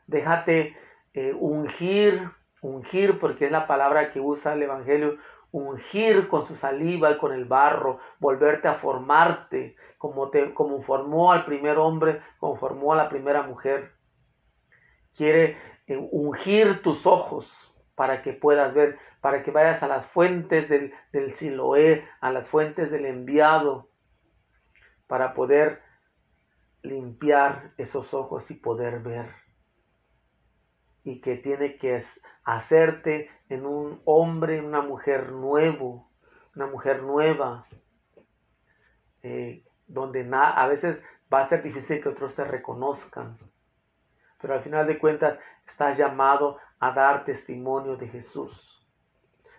Déjate 0.06 0.76
eh, 1.12 1.32
ungir, 1.38 2.28
ungir, 2.60 3.20
porque 3.20 3.46
es 3.46 3.52
la 3.52 3.66
palabra 3.66 4.10
que 4.10 4.20
usa 4.20 4.54
el 4.54 4.62
Evangelio, 4.62 5.18
ungir 5.54 6.26
con 6.26 6.48
su 6.48 6.56
saliva 6.56 7.12
y 7.12 7.18
con 7.18 7.32
el 7.32 7.44
barro, 7.44 8.00
volverte 8.18 8.66
a 8.66 8.74
formarte, 8.74 9.76
como, 9.98 10.28
te, 10.28 10.52
como 10.52 10.82
formó 10.82 11.30
al 11.30 11.44
primer 11.44 11.78
hombre, 11.78 12.20
como 12.38 12.56
formó 12.56 12.92
a 12.92 12.96
la 12.96 13.08
primera 13.08 13.42
mujer. 13.42 13.92
Quiere 15.16 15.56
eh, 15.86 16.08
ungir 16.10 16.82
tus 16.82 17.06
ojos 17.06 17.48
para 17.94 18.20
que 18.22 18.32
puedas 18.32 18.74
ver, 18.74 18.98
para 19.20 19.44
que 19.44 19.52
vayas 19.52 19.80
a 19.84 19.86
las 19.86 20.04
fuentes 20.06 20.68
del, 20.68 20.92
del 21.12 21.36
Siloé, 21.36 22.04
a 22.20 22.32
las 22.32 22.48
fuentes 22.48 22.90
del 22.90 23.06
enviado, 23.06 23.90
para 25.06 25.34
poder 25.34 25.82
limpiar 26.82 27.70
esos 27.78 28.12
ojos 28.12 28.50
y 28.50 28.54
poder 28.54 28.98
ver. 28.98 29.43
Y 31.04 31.20
que 31.20 31.36
tiene 31.36 31.76
que 31.76 32.04
hacerte 32.44 33.30
en 33.48 33.66
un 33.66 34.00
hombre, 34.04 34.60
una 34.60 34.80
mujer 34.80 35.30
nuevo, 35.32 36.10
una 36.56 36.66
mujer 36.66 37.02
nueva, 37.02 37.66
eh, 39.22 39.64
donde 39.86 40.28
a 40.32 40.66
veces 40.66 40.98
va 41.32 41.42
a 41.42 41.48
ser 41.48 41.62
difícil 41.62 42.02
que 42.02 42.08
otros 42.08 42.34
te 42.34 42.44
reconozcan. 42.44 43.38
Pero 44.40 44.54
al 44.54 44.62
final 44.62 44.86
de 44.86 44.98
cuentas 44.98 45.38
estás 45.66 45.96
llamado 45.96 46.58
a 46.78 46.92
dar 46.92 47.24
testimonio 47.24 47.96
de 47.96 48.08
Jesús, 48.08 48.86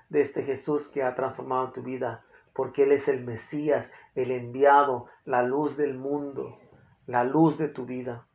de 0.10 0.22
este 0.22 0.44
Jesús 0.44 0.88
que 0.90 1.04
ha 1.04 1.16
transformado 1.16 1.72
tu 1.72 1.82
vida, 1.82 2.24
porque 2.54 2.84
Él 2.84 2.92
es 2.92 3.08
el 3.08 3.26
Mesías, 3.26 3.90
el 4.14 4.32
enviado, 4.32 5.08
la 5.26 5.44
luz 5.44 5.76
del 5.76 5.96
mundo, 5.96 6.60
la 7.08 7.24
luz 7.24 7.58
de 7.58 7.68
tu 7.68 7.86
vida. 7.86 8.28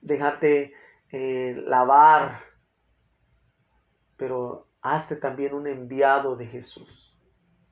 Déjate 0.00 0.74
eh, 1.12 1.62
lavar, 1.66 2.40
pero 4.16 4.66
hazte 4.80 5.16
también 5.16 5.54
un 5.54 5.66
enviado 5.66 6.36
de 6.36 6.46
Jesús, 6.46 7.14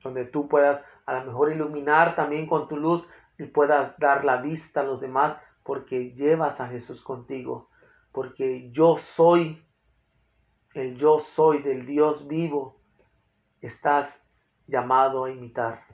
donde 0.03 0.25
tú 0.25 0.47
puedas 0.47 0.81
a 1.05 1.15
lo 1.15 1.25
mejor 1.25 1.51
iluminar 1.51 2.15
también 2.15 2.47
con 2.47 2.67
tu 2.67 2.77
luz 2.77 3.05
y 3.37 3.45
puedas 3.45 3.97
dar 3.97 4.23
la 4.23 4.37
vista 4.37 4.81
a 4.81 4.83
los 4.83 5.01
demás 5.01 5.37
porque 5.63 6.11
llevas 6.11 6.61
a 6.61 6.67
Jesús 6.67 7.01
contigo, 7.01 7.69
porque 8.11 8.71
yo 8.71 8.97
soy, 9.15 9.63
el 10.73 10.97
yo 10.97 11.21
soy 11.35 11.61
del 11.61 11.85
Dios 11.85 12.27
vivo, 12.27 12.79
estás 13.61 14.23
llamado 14.67 15.25
a 15.25 15.31
imitar. 15.31 15.85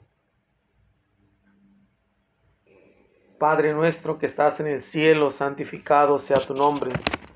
Padre 3.38 3.72
nuestro 3.72 4.18
que 4.18 4.26
estás 4.26 4.58
en 4.60 4.66
el 4.66 4.82
cielo, 4.82 5.30
santificado 5.30 6.18
sea 6.18 6.38
tu 6.40 6.54
nombre. 6.54 6.90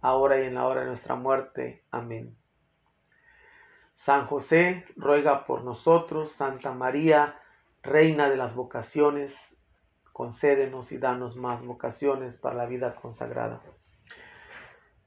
ahora 0.00 0.40
y 0.40 0.46
en 0.46 0.54
la 0.54 0.66
hora 0.66 0.80
de 0.82 0.86
nuestra 0.88 1.14
muerte. 1.14 1.84
Amén. 1.90 2.36
San 3.94 4.26
José, 4.26 4.84
ruega 4.96 5.46
por 5.46 5.64
nosotros. 5.64 6.32
Santa 6.32 6.72
María, 6.72 7.40
Reina 7.82 8.28
de 8.28 8.36
las 8.36 8.54
vocaciones, 8.54 9.32
concédenos 10.12 10.90
y 10.92 10.98
danos 10.98 11.36
más 11.36 11.64
vocaciones 11.64 12.36
para 12.36 12.56
la 12.56 12.66
vida 12.66 12.96
consagrada. 12.96 13.60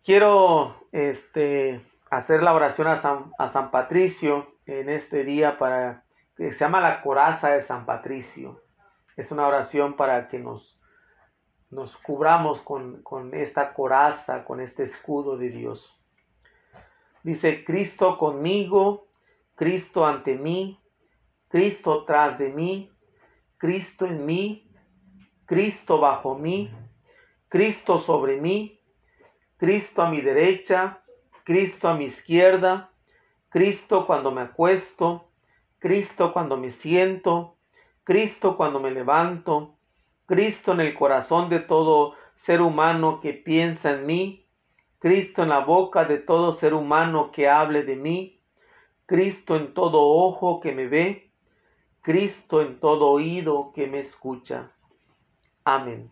Quiero 0.03 0.87
este, 0.93 1.85
hacer 2.09 2.41
la 2.41 2.53
oración 2.53 2.87
a 2.87 3.01
San, 3.01 3.31
a 3.37 3.51
San 3.51 3.69
Patricio 3.69 4.55
en 4.65 4.89
este 4.89 5.23
día 5.23 5.57
para 5.57 6.03
que 6.37 6.53
se 6.53 6.59
llama 6.59 6.79
la 6.79 7.01
coraza 7.01 7.49
de 7.49 7.63
San 7.63 7.85
Patricio. 7.85 8.61
Es 9.17 9.31
una 9.31 9.45
oración 9.45 9.95
para 9.95 10.29
que 10.29 10.39
nos, 10.39 10.78
nos 11.69 11.95
cubramos 11.97 12.61
con, 12.61 13.01
con 13.03 13.33
esta 13.33 13.73
coraza, 13.73 14.43
con 14.43 14.59
este 14.59 14.83
escudo 14.83 15.37
de 15.37 15.49
Dios. 15.49 15.95
Dice, 17.23 17.63
Cristo 17.63 18.17
conmigo, 18.17 19.07
Cristo 19.55 20.05
ante 20.05 20.35
mí, 20.35 20.79
Cristo 21.49 22.05
tras 22.05 22.37
de 22.39 22.49
mí, 22.49 22.91
Cristo 23.57 24.05
en 24.05 24.25
mí, 24.25 24.71
Cristo 25.45 25.99
bajo 25.99 26.35
mí, 26.35 26.71
Cristo 27.49 27.99
sobre 27.99 28.39
mí, 28.39 28.79
Cristo 29.57 30.03
a 30.03 30.09
mi 30.09 30.21
derecha, 30.21 31.01
Cristo 31.43 31.89
a 31.89 31.95
mi 31.95 32.05
izquierda, 32.05 32.91
Cristo 33.49 34.05
cuando 34.05 34.31
me 34.31 34.41
acuesto, 34.41 35.31
Cristo 35.79 36.31
cuando 36.33 36.55
me 36.55 36.71
siento, 36.71 37.57
Cristo 38.03 38.55
cuando 38.55 38.79
me 38.79 38.91
levanto, 38.91 39.78
Cristo 40.29 40.73
en 40.73 40.81
el 40.81 40.93
corazón 40.93 41.49
de 41.49 41.59
todo 41.59 42.13
ser 42.35 42.61
humano 42.61 43.19
que 43.19 43.33
piensa 43.33 43.89
en 43.93 44.05
mí, 44.05 44.45
Cristo 44.99 45.41
en 45.41 45.49
la 45.49 45.57
boca 45.57 46.05
de 46.05 46.19
todo 46.19 46.51
ser 46.51 46.75
humano 46.75 47.31
que 47.31 47.49
hable 47.49 47.81
de 47.81 47.95
mí, 47.95 48.39
Cristo 49.07 49.55
en 49.55 49.73
todo 49.73 50.03
ojo 50.03 50.59
que 50.59 50.71
me 50.71 50.85
ve, 50.85 51.31
Cristo 52.01 52.61
en 52.61 52.79
todo 52.79 53.09
oído 53.09 53.71
que 53.73 53.87
me 53.87 54.01
escucha. 54.01 54.69
Amén. 55.63 56.11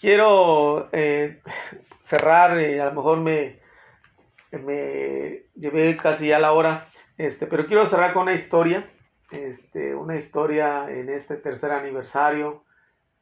quiero 0.00 0.88
eh, 0.92 1.42
cerrar, 2.04 2.60
y 2.60 2.78
a 2.78 2.84
lo 2.84 2.92
mejor 2.92 3.18
me, 3.18 3.58
me 4.52 5.42
llevé 5.56 5.96
casi 5.96 6.28
ya 6.28 6.38
la 6.38 6.52
hora, 6.52 6.86
este, 7.18 7.48
pero 7.48 7.66
quiero 7.66 7.84
cerrar 7.86 8.12
con 8.12 8.22
una 8.22 8.34
historia, 8.34 8.88
este, 9.30 9.94
una 9.94 10.16
historia 10.16 10.90
en 10.90 11.08
este 11.08 11.36
tercer 11.36 11.72
aniversario, 11.72 12.64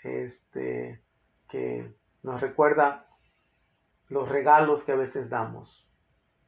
este, 0.02 1.00
que 1.48 1.94
nos 2.22 2.40
recuerda 2.40 3.06
los 4.08 4.28
regalos 4.28 4.82
que 4.84 4.92
a 4.92 4.96
veces 4.96 5.30
damos 5.30 5.88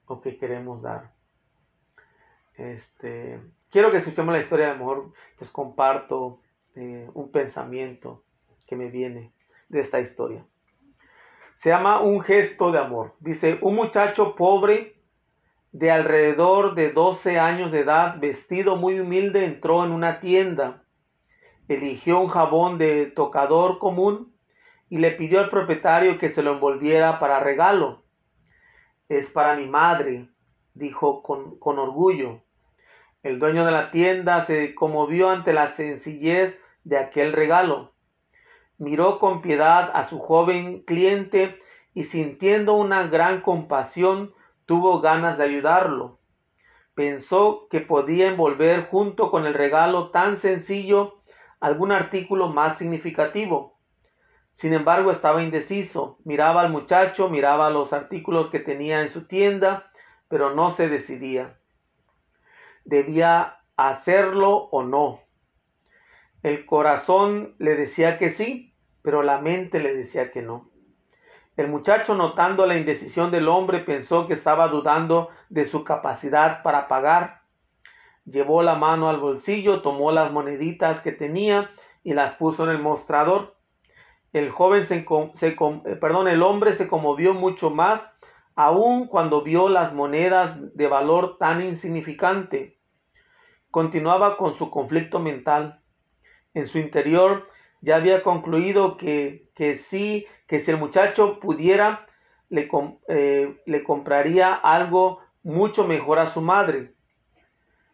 o 0.07 0.21
que 0.21 0.37
queremos 0.37 0.83
dar. 0.83 1.13
Este, 2.55 3.41
quiero 3.71 3.91
que 3.91 3.99
escuchemos 3.99 4.33
la 4.33 4.41
historia, 4.41 4.71
a 4.71 4.73
lo 4.75 4.79
mejor 4.79 5.13
les 5.41 5.51
comparto 5.51 6.41
eh, 6.75 7.09
un 7.15 7.31
pensamiento 7.31 8.23
que 8.67 8.77
me 8.77 8.89
viene 8.89 9.33
de 9.69 9.81
esta 9.81 10.01
historia. 10.01 10.45
Se 11.57 11.71
llama 11.71 12.01
Un 12.03 12.21
gesto 12.21 12.71
de 12.71 12.79
amor. 12.79 13.15
Dice, 13.21 13.59
un 13.63 13.75
muchacho 13.75 14.37
pobre 14.37 14.96
de 15.79 15.91
alrededor 15.91 16.75
de 16.75 16.91
12 16.91 17.39
años 17.39 17.71
de 17.73 17.81
edad, 17.81 18.19
vestido 18.19 18.77
muy 18.77 18.99
humilde, 18.99 19.45
entró 19.45 19.85
en 19.85 19.93
una 19.93 20.21
tienda, 20.21 20.85
eligió 21.69 22.21
un 22.21 22.29
jabón 22.29 22.79
de 22.79 23.07
tocador 23.07 23.79
común 23.79 24.35
y 24.89 24.99
le 24.99 25.11
pidió 25.11 25.41
al 25.41 25.51
propietario 25.51 26.19
que 26.19 26.31
se 26.31 26.43
lo 26.43 26.55
envolviera 26.55 27.19
para 27.19 27.41
regalo. 27.41 28.05
Es 29.09 29.29
para 29.31 29.57
mi 29.57 29.67
madre, 29.67 30.29
dijo 30.75 31.23
con, 31.23 31.59
con 31.59 31.79
orgullo. 31.79 32.43
El 33.23 33.39
dueño 33.39 33.67
de 33.67 33.73
la 33.73 33.91
tienda 33.91 34.45
se 34.45 34.75
conmovió 34.75 35.31
ante 35.31 35.53
la 35.53 35.69
sencillez 35.69 36.59
de 36.85 36.99
aquel 36.99 37.33
regalo 37.33 37.97
miró 38.79 39.19
con 39.19 39.43
piedad 39.43 39.91
a 39.95 40.05
su 40.05 40.19
joven 40.19 40.83
cliente 40.83 41.59
y 41.95 42.05
sintiendo 42.05 42.75
una 42.75 43.07
gran 43.07 43.41
compasión 43.41 44.35
tuvo 44.67 45.01
ganas 45.01 45.39
de 45.39 45.45
ayudarlo. 45.45 46.19
Pensó 46.95 47.69
que 47.71 47.81
podía 47.81 48.29
envolver 48.29 48.89
junto 48.89 49.31
con 49.31 49.47
el 49.47 49.55
regalo 49.55 50.11
tan 50.11 50.37
sencillo 50.37 51.23
algún 51.61 51.93
artículo 51.93 52.49
más 52.49 52.79
significativo. 52.79 53.79
Sin 54.53 54.73
embargo, 54.73 55.13
estaba 55.13 55.43
indeciso. 55.43 56.19
Miraba 56.25 56.63
al 56.63 56.71
muchacho, 56.71 57.29
miraba 57.29 57.71
los 57.71 57.93
artículos 57.93 58.49
que 58.49 58.59
tenía 58.59 59.03
en 59.03 59.11
su 59.11 59.27
tienda, 59.27 59.91
pero 60.29 60.55
no 60.55 60.71
se 60.71 60.89
decidía. 60.89 61.59
¿Debía 62.85 63.59
hacerlo 63.77 64.69
o 64.71 64.83
no? 64.83 65.21
El 66.43 66.65
corazón 66.65 67.55
le 67.59 67.77
decía 67.77 68.19
que 68.19 68.31
sí, 68.31 68.73
pero 69.03 69.23
la 69.23 69.41
mente 69.41 69.81
le 69.81 69.95
decía 69.95 70.31
que 70.31 70.43
no. 70.43 70.71
El 71.57 71.69
muchacho, 71.69 72.15
notando 72.15 72.67
la 72.67 72.77
indecisión 72.77 73.31
del 73.31 73.49
hombre, 73.49 73.81
pensó 73.81 74.27
que 74.27 74.35
estaba 74.35 74.69
dudando 74.69 75.31
de 75.49 75.65
su 75.65 75.85
capacidad 75.85 76.63
para 76.63 76.87
pagar. 76.87 77.41
Llevó 78.27 78.63
la 78.63 78.75
mano 78.75 79.09
al 79.09 79.19
bolsillo, 79.19 79.81
tomó 79.81 80.13
las 80.13 80.31
moneditas 80.33 81.01
que 81.01 81.13
tenía 81.13 81.71
y 82.05 82.13
las 82.13 82.35
puso 82.35 82.65
en 82.65 82.71
el 82.71 82.79
mostrador. 82.79 83.57
El 84.35 84.51
joven 84.51 84.85
se, 84.85 85.07
eh, 85.07 85.57
el 86.31 86.43
hombre 86.43 86.75
se 86.75 86.89
conmovió 86.89 87.33
mucho 87.33 87.71
más, 87.71 88.07
aun 88.55 89.07
cuando 89.07 89.43
vio 89.43 89.71
las 89.71 89.95
monedas 89.95 90.59
de 90.77 90.89
valor 90.89 91.39
tan 91.39 91.63
insignificante. 91.63 92.77
Continuaba 93.71 94.37
con 94.37 94.59
su 94.59 94.71
conflicto 94.71 95.21
mental. 95.21 95.81
En 96.53 96.67
su 96.69 96.79
interior 96.79 97.49
ya 97.87 97.95
había 97.95 98.25
concluido 98.25 98.97
que, 98.97 99.49
que 99.55 99.77
sí, 99.77 100.27
que 100.49 100.59
si 100.59 100.73
el 100.73 100.77
muchacho 100.77 101.39
pudiera, 101.39 102.05
le, 102.49 102.69
eh, 103.07 103.63
le 103.65 103.85
compraría 103.85 104.55
algo 104.55 105.21
mucho 105.45 105.87
mejor 105.87 106.19
a 106.19 106.35
su 106.35 106.41
madre. 106.41 106.95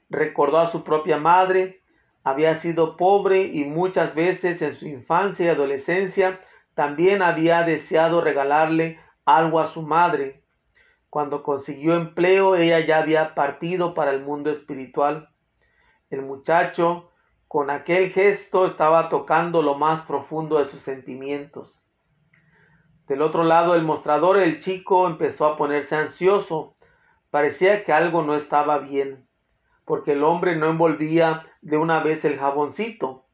Recordó 0.09 0.61
a 0.61 0.73
su 0.73 0.83
propia 0.83 1.19
madre, 1.19 1.83
había 2.25 2.55
sido 2.57 2.97
pobre 2.97 3.43
y 3.43 3.65
muchas 3.65 4.15
veces 4.15 4.63
en 4.63 4.77
su 4.77 4.87
infancia 4.87 5.45
y 5.45 5.49
adolescencia 5.51 6.41
también 6.73 7.21
había 7.21 7.63
deseado 7.63 8.23
regalarle 8.23 8.99
algo 9.27 9.61
a 9.61 9.75
su 9.75 9.83
madre. 9.83 10.43
Cuando 11.11 11.43
consiguió 11.43 11.97
empleo, 11.97 12.57
ella 12.57 12.81
ya 12.81 12.97
había 12.97 13.35
partido 13.35 13.93
para 13.93 14.13
el 14.13 14.23
mundo 14.23 14.51
espiritual. 14.51 15.29
El 16.09 16.23
muchacho 16.23 17.12
con 17.53 17.69
aquel 17.69 18.13
gesto 18.13 18.65
estaba 18.65 19.11
tocando 19.11 19.61
lo 19.61 19.75
más 19.75 20.07
profundo 20.07 20.59
de 20.59 20.71
sus 20.71 20.81
sentimientos. 20.81 21.79
Del 23.07 23.21
otro 23.21 23.45
lado 23.45 23.75
del 23.75 23.83
mostrador 23.83 24.39
el 24.39 24.63
chico 24.63 25.07
empezó 25.07 25.45
a 25.45 25.59
ponerse 25.59 25.95
ansioso. 25.95 26.77
Parecía 27.31 27.85
que 27.85 27.93
algo 27.93 28.23
no 28.23 28.37
estaba 28.37 28.79
bien, 28.79 29.29
porque 29.85 30.13
el 30.13 30.25
hombre 30.25 30.57
no 30.57 30.71
envolvía 30.71 31.47
de 31.61 31.77
una 31.77 32.03
vez 32.03 32.25
el 32.25 32.39
jaboncito. 32.39 33.27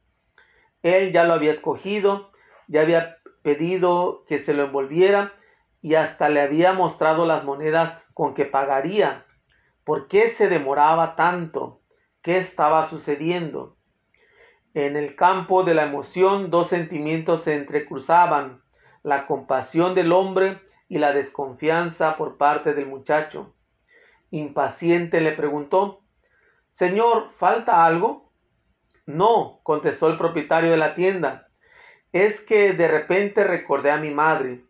Él 0.82 1.12
ya 1.12 1.22
lo 1.22 1.34
había 1.34 1.52
escogido, 1.52 2.32
ya 2.66 2.80
había 2.80 3.18
pedido 3.42 4.24
que 4.26 4.40
se 4.40 4.52
lo 4.52 4.64
envolviera 4.64 5.32
y 5.80 5.94
hasta 5.94 6.28
le 6.28 6.40
había 6.40 6.72
mostrado 6.72 7.24
las 7.24 7.44
monedas 7.44 8.02
con 8.14 8.34
que 8.34 8.46
pagaría. 8.46 9.26
¿Por 9.84 10.08
qué 10.08 10.30
se 10.30 10.48
demoraba 10.48 11.14
tanto? 11.14 11.82
¿Qué 12.20 12.38
estaba 12.38 12.88
sucediendo? 12.88 13.77
En 14.80 14.96
el 14.96 15.16
campo 15.16 15.64
de 15.64 15.74
la 15.74 15.82
emoción 15.82 16.50
dos 16.50 16.68
sentimientos 16.68 17.42
se 17.42 17.56
entrecruzaban, 17.56 18.62
la 19.02 19.26
compasión 19.26 19.96
del 19.96 20.12
hombre 20.12 20.60
y 20.88 20.98
la 20.98 21.12
desconfianza 21.12 22.16
por 22.16 22.36
parte 22.36 22.74
del 22.74 22.86
muchacho. 22.86 23.52
Impaciente 24.30 25.20
le 25.20 25.32
preguntó, 25.32 26.04
Señor, 26.74 27.32
¿falta 27.38 27.84
algo? 27.84 28.30
No, 29.04 29.58
contestó 29.64 30.06
el 30.06 30.16
propietario 30.16 30.70
de 30.70 30.76
la 30.76 30.94
tienda. 30.94 31.48
Es 32.12 32.40
que 32.42 32.72
de 32.72 32.86
repente 32.86 33.42
recordé 33.42 33.90
a 33.90 33.96
mi 33.96 34.10
madre. 34.10 34.62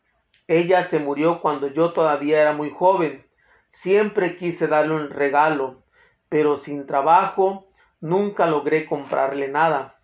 Ella 0.47 0.85
se 0.85 1.01
murió 1.01 1.43
cuando 1.43 1.67
yo 1.67 1.93
todavía 1.93 2.41
era 2.41 2.55
muy 2.55 2.71
joven. 2.71 3.27
Siempre 3.73 4.39
quise 4.39 4.69
darle 4.69 4.95
un 4.95 5.11
regalo, 5.11 5.83
pero 6.31 6.57
sin 6.57 6.87
trabajo 6.87 7.69
nunca 8.01 8.47
logré 8.47 8.87
comprarle 8.87 9.49
nada. 9.49 9.97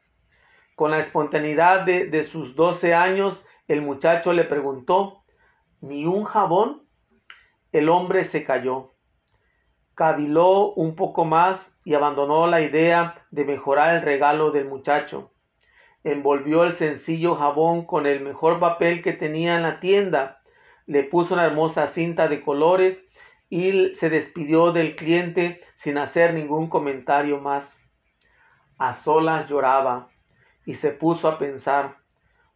Con 0.74 0.90
la 0.90 0.98
espontaneidad 0.98 1.82
de, 1.82 2.24
sus 2.24 2.56
doce 2.56 2.94
años, 2.94 3.40
el 3.68 3.80
muchacho 3.80 4.32
le 4.32 4.42
preguntó, 4.42 5.22
¿ni 5.80 6.04
un 6.04 6.24
jabón? 6.24 6.82
El 7.70 7.88
hombre 7.88 8.24
se 8.24 8.42
cayó. 8.42 8.92
Caviló 9.94 10.72
un 10.72 10.96
poco 10.96 11.24
más 11.24 11.64
y 11.84 11.94
abandonó 11.94 12.48
la 12.48 12.60
idea 12.60 13.24
de 13.30 13.44
mejorar 13.44 13.94
el 13.94 14.02
regalo 14.02 14.50
del 14.50 14.64
muchacho. 14.66 15.30
Envolvió 16.02 16.64
el 16.64 16.74
sencillo 16.74 17.36
jabón 17.36 17.86
con 17.86 18.06
el 18.06 18.20
mejor 18.20 18.58
papel 18.58 19.00
que 19.02 19.12
tenía 19.12 19.54
en 19.54 19.62
la 19.62 19.78
tienda, 19.78 20.40
le 20.86 21.04
puso 21.04 21.34
una 21.34 21.46
hermosa 21.46 21.86
cinta 21.86 22.26
de 22.26 22.42
colores 22.42 23.00
y 23.48 23.94
se 23.94 24.10
despidió 24.10 24.72
del 24.72 24.96
cliente 24.96 25.62
sin 25.76 25.98
hacer 25.98 26.34
ningún 26.34 26.68
comentario 26.68 27.38
más. 27.38 27.72
A 28.76 28.94
solas 28.94 29.48
lloraba 29.48 30.08
y 30.66 30.74
se 30.74 30.90
puso 30.90 31.28
a 31.28 31.38
pensar, 31.38 31.96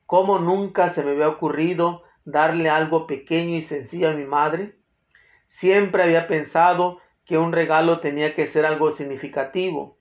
¿cómo 0.07 0.39
nunca 0.39 0.91
se 0.91 1.03
me 1.03 1.13
había 1.13 1.29
ocurrido 1.29 2.03
darle 2.25 2.71
algo 2.71 3.07
pequeño 3.07 3.57
y 3.57 3.63
sencillo 3.63 4.11
a 4.11 4.15
mi 4.15 4.25
madre? 4.25 4.77
Siempre 5.49 6.03
había 6.03 6.29
pensado 6.29 7.01
que 7.25 7.37
un 7.37 7.53
regalo 7.53 8.01
tenía 8.01 8.35
que 8.35 8.47
ser 8.47 8.65
algo 8.65 8.97
significativo, 8.97 9.99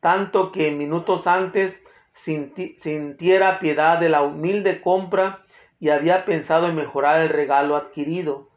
tanto 0.00 0.52
que 0.52 0.70
minutos 0.70 1.26
antes 1.26 1.82
sintiera 2.14 3.58
piedad 3.58 3.98
de 3.98 4.08
la 4.08 4.22
humilde 4.22 4.80
compra 4.80 5.44
y 5.80 5.88
había 5.88 6.24
pensado 6.24 6.68
en 6.68 6.76
mejorar 6.76 7.20
el 7.20 7.30
regalo 7.30 7.76
adquirido. 7.76 8.50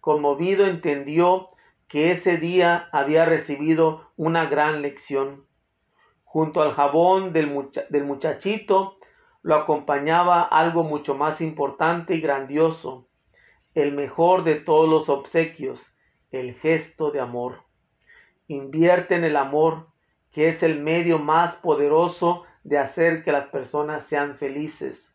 Conmovido 0.00 0.66
entendió 0.66 1.50
que 1.88 2.12
ese 2.12 2.36
día 2.36 2.88
había 2.92 3.24
recibido 3.24 4.12
una 4.16 4.46
gran 4.46 4.82
lección. 4.82 5.47
Junto 6.30 6.60
al 6.60 6.74
jabón 6.74 7.32
del, 7.32 7.46
muchachito 8.04 8.98
lo 9.40 9.54
acompañaba 9.54 10.42
algo 10.42 10.84
mucho 10.84 11.14
más 11.14 11.40
importante 11.40 12.16
y 12.16 12.20
grandioso, 12.20 13.08
el 13.72 13.92
mejor 13.92 14.44
de 14.44 14.56
todos 14.56 14.86
los 14.86 15.08
obsequios, 15.08 15.80
el 16.30 16.52
gesto 16.56 17.10
de 17.12 17.20
amor. 17.20 17.62
Invierte 18.46 19.14
en 19.14 19.24
el 19.24 19.38
amor, 19.38 19.86
que 20.30 20.50
es 20.50 20.62
el 20.62 20.82
medio 20.82 21.18
más 21.18 21.54
poderoso 21.54 22.44
de 22.62 22.76
hacer 22.76 23.24
que 23.24 23.32
las 23.32 23.46
personas 23.46 24.04
sean 24.04 24.36
felices. 24.36 25.10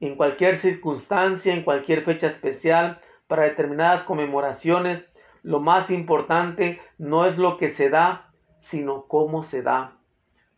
En 0.00 0.16
cualquier 0.16 0.56
circunstancia, 0.56 1.52
en 1.52 1.62
cualquier 1.62 2.04
fecha 2.04 2.28
especial, 2.28 3.02
para 3.26 3.42
determinadas 3.42 4.02
conmemoraciones, 4.04 5.04
lo 5.42 5.60
más 5.60 5.90
importante 5.90 6.80
no 6.96 7.26
es 7.26 7.36
lo 7.36 7.58
que 7.58 7.68
se 7.72 7.90
da, 7.90 8.32
sino 8.60 9.06
cómo 9.08 9.42
se 9.42 9.60
da. 9.60 9.95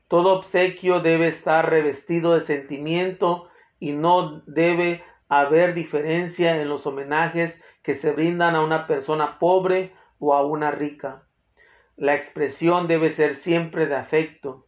Todo 0.09 0.39
obsequio 0.39 1.01
debe 1.01 1.29
estar 1.29 1.69
revestido 1.69 2.35
de 2.35 2.41
sentimiento 2.41 3.49
y 3.79 3.93
no 3.93 4.43
debe 4.47 5.05
haber 5.29 5.75
diferencia 5.75 6.61
en 6.61 6.69
los 6.69 6.87
homenajes 6.87 7.61
que 7.83 7.95
se 7.95 8.13
brindan 8.13 8.57
a 8.57 8.63
una 8.63 8.87
persona 8.87 9.39
pobre 9.39 9.93
o 10.19 10.35
a 10.35 10.45
una 10.45 10.71
rica. 10.71 11.25
La 11.97 12.15
expresión 12.15 12.89
debe 12.89 13.11
ser 13.11 13.35
siempre 13.35 13.87
de 13.87 13.97
afecto. 13.97 14.67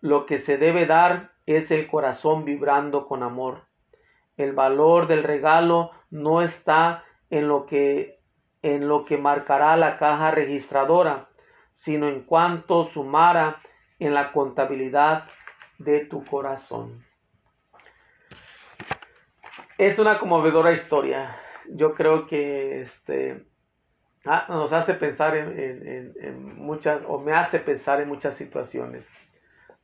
Lo 0.00 0.26
que 0.26 0.38
se 0.38 0.56
debe 0.56 0.86
dar 0.86 1.32
es 1.46 1.70
el 1.70 1.86
corazón 1.86 2.44
vibrando 2.44 3.06
con 3.06 3.22
amor. 3.22 3.62
El 4.36 4.52
valor 4.52 5.06
del 5.06 5.22
regalo 5.22 5.92
no 6.10 6.42
está 6.42 7.04
en 7.30 7.48
lo 7.48 7.66
que 7.66 8.18
en 8.62 8.88
lo 8.88 9.04
que 9.04 9.18
marcará 9.18 9.76
la 9.76 9.98
caja 9.98 10.30
registradora, 10.30 11.28
sino 11.74 12.08
en 12.08 12.22
cuanto 12.22 12.86
sumara 12.86 13.60
en 14.04 14.12
la 14.12 14.32
contabilidad 14.32 15.24
de 15.78 16.04
tu 16.04 16.24
corazón. 16.26 17.04
Es 19.78 19.98
una 19.98 20.18
conmovedora 20.18 20.72
historia. 20.72 21.36
Yo 21.70 21.94
creo 21.94 22.26
que 22.26 22.82
este, 22.82 23.46
ah, 24.26 24.44
nos 24.48 24.72
hace 24.72 24.94
pensar 24.94 25.36
en, 25.36 26.56
muchas, 26.56 27.02
o 27.08 27.18
me 27.18 27.32
hace 27.32 27.58
pensar 27.58 28.00
en 28.02 28.08
muchas 28.08 28.36
situaciones. 28.36 29.06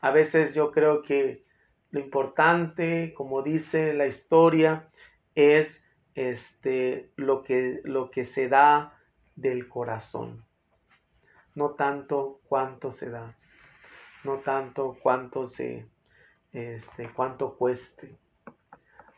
A 0.01 0.11
veces 0.11 0.55
yo 0.55 0.71
creo 0.71 1.03
que 1.03 1.45
lo 1.91 2.01
importante, 2.01 3.14
como 3.14 3.43
dice 3.43 3.95
la 3.95 4.07
historia, 4.07 4.91
es 5.35 5.83
este, 6.14 7.11
lo, 7.16 7.43
que, 7.43 7.81
lo 7.85 8.11
que 8.11 8.27
se 8.27 8.49
da 8.49 8.99
del 9.35 9.66
corazón. 9.66 10.45
No 11.55 11.71
tanto 11.71 12.41
cuánto 12.45 12.93
se 12.93 13.09
da, 13.11 13.35
no 14.25 14.39
tanto 14.39 14.97
cuánto 15.03 15.47
se, 15.47 15.89
este, 16.53 17.11
cuánto 17.14 17.57
cueste. 17.57 18.18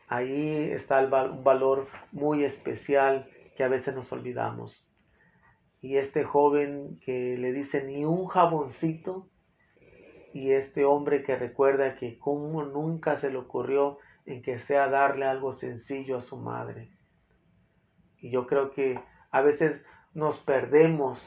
Ahí 0.07 0.69
está 0.71 0.99
un 0.99 1.43
valor 1.43 1.87
muy 2.11 2.43
especial 2.43 3.29
que 3.55 3.63
a 3.63 3.67
veces 3.67 3.95
nos 3.95 4.11
olvidamos. 4.11 4.87
Y 5.81 5.97
este 5.97 6.23
joven 6.23 6.99
que 7.03 7.37
le 7.37 7.51
dice 7.51 7.83
ni 7.83 8.05
un 8.05 8.27
jaboncito, 8.27 9.27
y 10.33 10.51
este 10.51 10.83
hombre 10.83 11.23
que 11.23 11.35
recuerda 11.35 11.95
que 11.95 12.17
como 12.17 12.63
nunca 12.63 13.17
se 13.17 13.29
le 13.29 13.37
ocurrió 13.37 13.99
en 14.25 14.41
que 14.41 14.57
sea 14.57 14.89
darle 14.89 15.25
algo 15.25 15.53
sencillo 15.53 16.17
a 16.17 16.21
su 16.21 16.37
madre. 16.37 16.89
Y 18.17 18.31
yo 18.31 18.47
creo 18.47 18.71
que 18.71 18.99
a 19.31 19.41
veces 19.41 19.81
nos 20.13 20.39
perdemos 20.39 21.21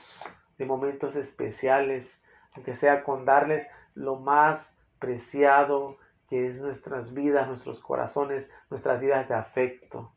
de 0.59 0.67
momentos 0.67 1.15
especiales, 1.15 2.21
aunque 2.57 2.75
sea 2.75 3.05
con 3.05 3.25
darles 3.25 3.67
lo 3.95 4.17
más 4.17 4.77
preciado 4.99 5.99
que 6.29 6.49
es 6.49 6.57
nuestras 6.57 7.15
vidas, 7.15 7.47
nuestros 7.47 7.79
corazones, 7.79 8.49
nuestras 8.71 9.01
vidas 9.01 9.29
de 9.29 9.37
afecto. 9.37 10.13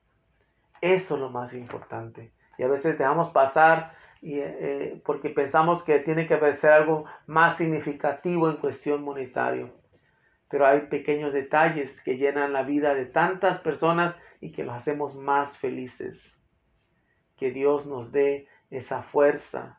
Eso 0.82 1.16
es 1.16 1.22
lo 1.22 1.30
más 1.30 1.54
importante. 1.54 2.32
Y 2.58 2.64
a 2.64 2.68
veces 2.68 2.98
dejamos 2.98 3.30
pasar 3.30 3.94
y, 4.22 4.40
eh, 4.40 5.02
porque 5.06 5.30
pensamos 5.30 5.84
que 5.84 6.00
tiene 6.00 6.28
que 6.28 6.38
ser 6.56 6.72
algo 6.72 7.06
más 7.28 7.58
significativo 7.58 8.50
en 8.50 8.58
cuestión 8.58 9.04
monetario 9.04 9.72
pero 10.50 10.66
hay 10.66 10.82
pequeños 10.88 11.32
detalles 11.32 12.02
que 12.02 12.18
llenan 12.18 12.54
la 12.54 12.64
vida 12.64 12.96
de 12.96 13.06
tantas 13.06 13.60
personas 13.60 14.16
y 14.42 14.52
que 14.52 14.64
los 14.64 14.76
hacemos 14.76 15.16
más 15.16 15.56
felices. 15.58 16.36
Que 17.38 17.52
Dios 17.52 17.86
nos 17.86 18.12
dé 18.12 18.48
esa 18.72 19.04
fuerza, 19.04 19.79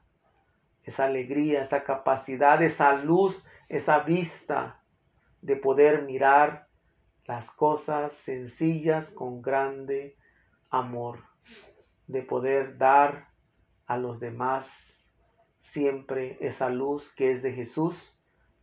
esa 0.91 1.05
alegría, 1.07 1.62
esa 1.62 1.82
capacidad, 1.82 2.62
esa 2.62 2.93
luz, 2.93 3.43
esa 3.68 4.01
vista 4.01 4.82
de 5.43 5.57
poder 5.57 6.03
mirar 6.03 6.66
las 7.26 7.51
cosas 7.51 8.12
sencillas 8.12 9.11
con 9.12 9.41
grande 9.43 10.16
amor, 10.68 11.20
de 12.07 12.22
poder 12.22 12.76
dar 12.76 13.28
a 13.86 13.97
los 13.97 14.20
demás 14.20 14.68
siempre 15.61 16.36
esa 16.41 16.68
luz 16.68 17.12
que 17.14 17.32
es 17.32 17.43
de 17.43 17.53
Jesús 17.53 17.97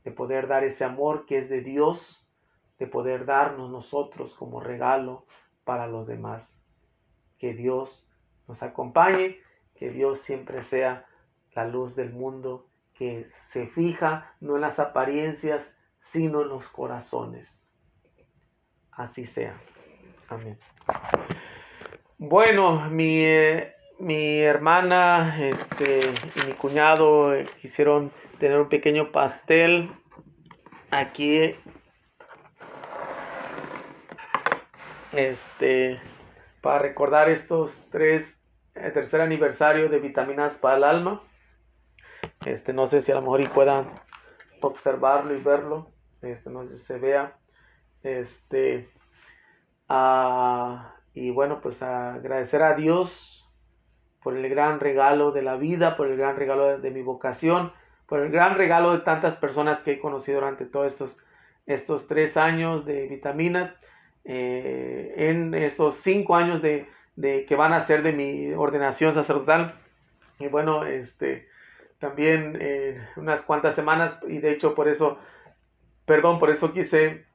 de 0.07 0.13
poder 0.13 0.47
dar 0.47 0.63
ese 0.63 0.85
amor 0.85 1.25
que 1.25 1.39
es 1.39 1.49
de 1.49 1.59
Dios, 1.59 2.25
de 2.79 2.87
poder 2.87 3.25
darnos 3.25 3.69
nosotros 3.69 4.33
como 4.35 4.61
regalo 4.61 5.25
para 5.65 5.85
los 5.85 6.07
demás. 6.07 6.49
Que 7.39 7.53
Dios 7.53 8.07
nos 8.47 8.63
acompañe, 8.63 9.35
que 9.75 9.89
Dios 9.89 10.21
siempre 10.21 10.63
sea 10.63 11.05
la 11.57 11.65
luz 11.65 11.95
del 11.95 12.13
mundo, 12.13 12.67
que 12.93 13.31
se 13.51 13.65
fija 13.65 14.35
no 14.41 14.55
en 14.55 14.61
las 14.61 14.77
apariencias, 14.77 15.67
sino 16.03 16.43
en 16.43 16.49
los 16.49 16.67
corazones. 16.67 17.59
Así 18.91 19.25
sea. 19.25 19.59
Amén. 20.29 20.59
Bueno, 22.19 22.87
mi, 22.91 23.23
eh, 23.25 23.73
mi 23.97 24.39
hermana 24.39 25.35
este, 25.39 25.99
y 26.35 26.47
mi 26.47 26.53
cuñado 26.53 27.33
eh, 27.33 27.47
quisieron 27.59 28.11
tener 28.39 28.59
un 28.59 28.69
pequeño 28.69 29.11
pastel 29.11 29.91
aquí 30.91 31.55
este 35.11 35.99
para 36.61 36.79
recordar 36.79 37.29
estos 37.29 37.71
tres 37.91 38.37
el 38.75 38.93
tercer 38.93 39.21
aniversario 39.21 39.89
de 39.89 39.99
vitaminas 39.99 40.55
para 40.55 40.77
el 40.77 40.83
alma 40.83 41.23
este 42.45 42.73
no 42.73 42.87
sé 42.87 43.01
si 43.01 43.11
a 43.11 43.15
lo 43.15 43.21
mejor 43.21 43.41
y 43.41 43.47
puedan 43.47 43.89
observarlo 44.61 45.35
y 45.35 45.41
verlo 45.41 45.91
este 46.21 46.49
no 46.49 46.67
sé 46.67 46.77
si 46.77 46.85
se 46.85 46.99
vea 46.99 47.37
este 48.03 48.89
ah, 49.89 50.95
y 51.13 51.31
bueno 51.31 51.61
pues 51.61 51.81
agradecer 51.81 52.63
a 52.63 52.75
Dios 52.75 53.49
por 54.23 54.35
el 54.35 54.49
gran 54.49 54.79
regalo 54.79 55.31
de 55.31 55.41
la 55.41 55.55
vida 55.55 55.97
por 55.97 56.07
el 56.07 56.17
gran 56.17 56.35
regalo 56.35 56.79
de 56.79 56.91
mi 56.91 57.01
vocación 57.01 57.71
por 58.07 58.21
el 58.21 58.31
gran 58.31 58.55
regalo 58.57 58.93
de 58.93 58.99
tantas 58.99 59.35
personas 59.35 59.81
que 59.81 59.93
he 59.93 59.99
conocido 59.99 60.39
durante 60.39 60.65
todos 60.65 60.93
estos, 60.93 61.15
estos 61.65 62.07
tres 62.07 62.37
años 62.37 62.85
de 62.85 63.07
vitaminas, 63.07 63.73
eh, 64.23 65.13
en 65.17 65.53
estos 65.53 65.97
cinco 65.97 66.35
años 66.35 66.61
de, 66.61 66.87
que 67.17 67.55
van 67.55 67.73
a 67.73 67.85
ser 67.85 68.03
de 68.03 68.13
mi 68.13 68.53
ordenación 68.53 69.13
sacerdotal. 69.13 69.75
Y 70.39 70.47
bueno, 70.47 70.85
este, 70.85 71.47
también 71.99 72.57
eh, 72.59 73.01
unas 73.15 73.41
cuantas 73.41 73.75
semanas, 73.75 74.17
y 74.27 74.37
de 74.39 74.51
hecho 74.51 74.75
por 74.75 74.87
eso, 74.87 75.17
perdón, 76.05 76.39
por 76.39 76.49
eso 76.49 76.73
quise 76.73 77.25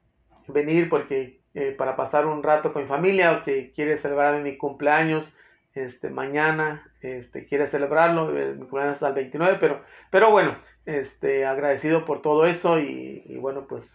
venir, 0.49 0.89
porque 0.89 1.41
eh, 1.55 1.73
para 1.73 1.97
pasar 1.97 2.27
un 2.27 2.43
rato 2.43 2.73
con 2.73 2.83
mi 2.83 2.89
familia, 2.89 3.43
que 3.45 3.73
quiere 3.73 3.99
celebrar 3.99 4.41
mi 4.43 4.57
cumpleaños, 4.57 5.31
este, 5.75 6.11
mañana 6.11 6.87
este, 7.01 7.47
quiere 7.47 7.67
celebrarlo, 7.67 8.27
mi 8.27 8.59
cumpleaños 8.59 8.95
hasta 8.95 9.09
el 9.09 9.15
29, 9.15 9.57
pero, 9.61 9.83
pero 10.11 10.31
bueno, 10.31 10.57
este, 10.85 11.47
agradecido 11.47 12.05
por 12.05 12.21
todo 12.21 12.47
eso 12.47 12.79
y, 12.79 13.37
bueno, 13.41 13.67
pues 13.67 13.91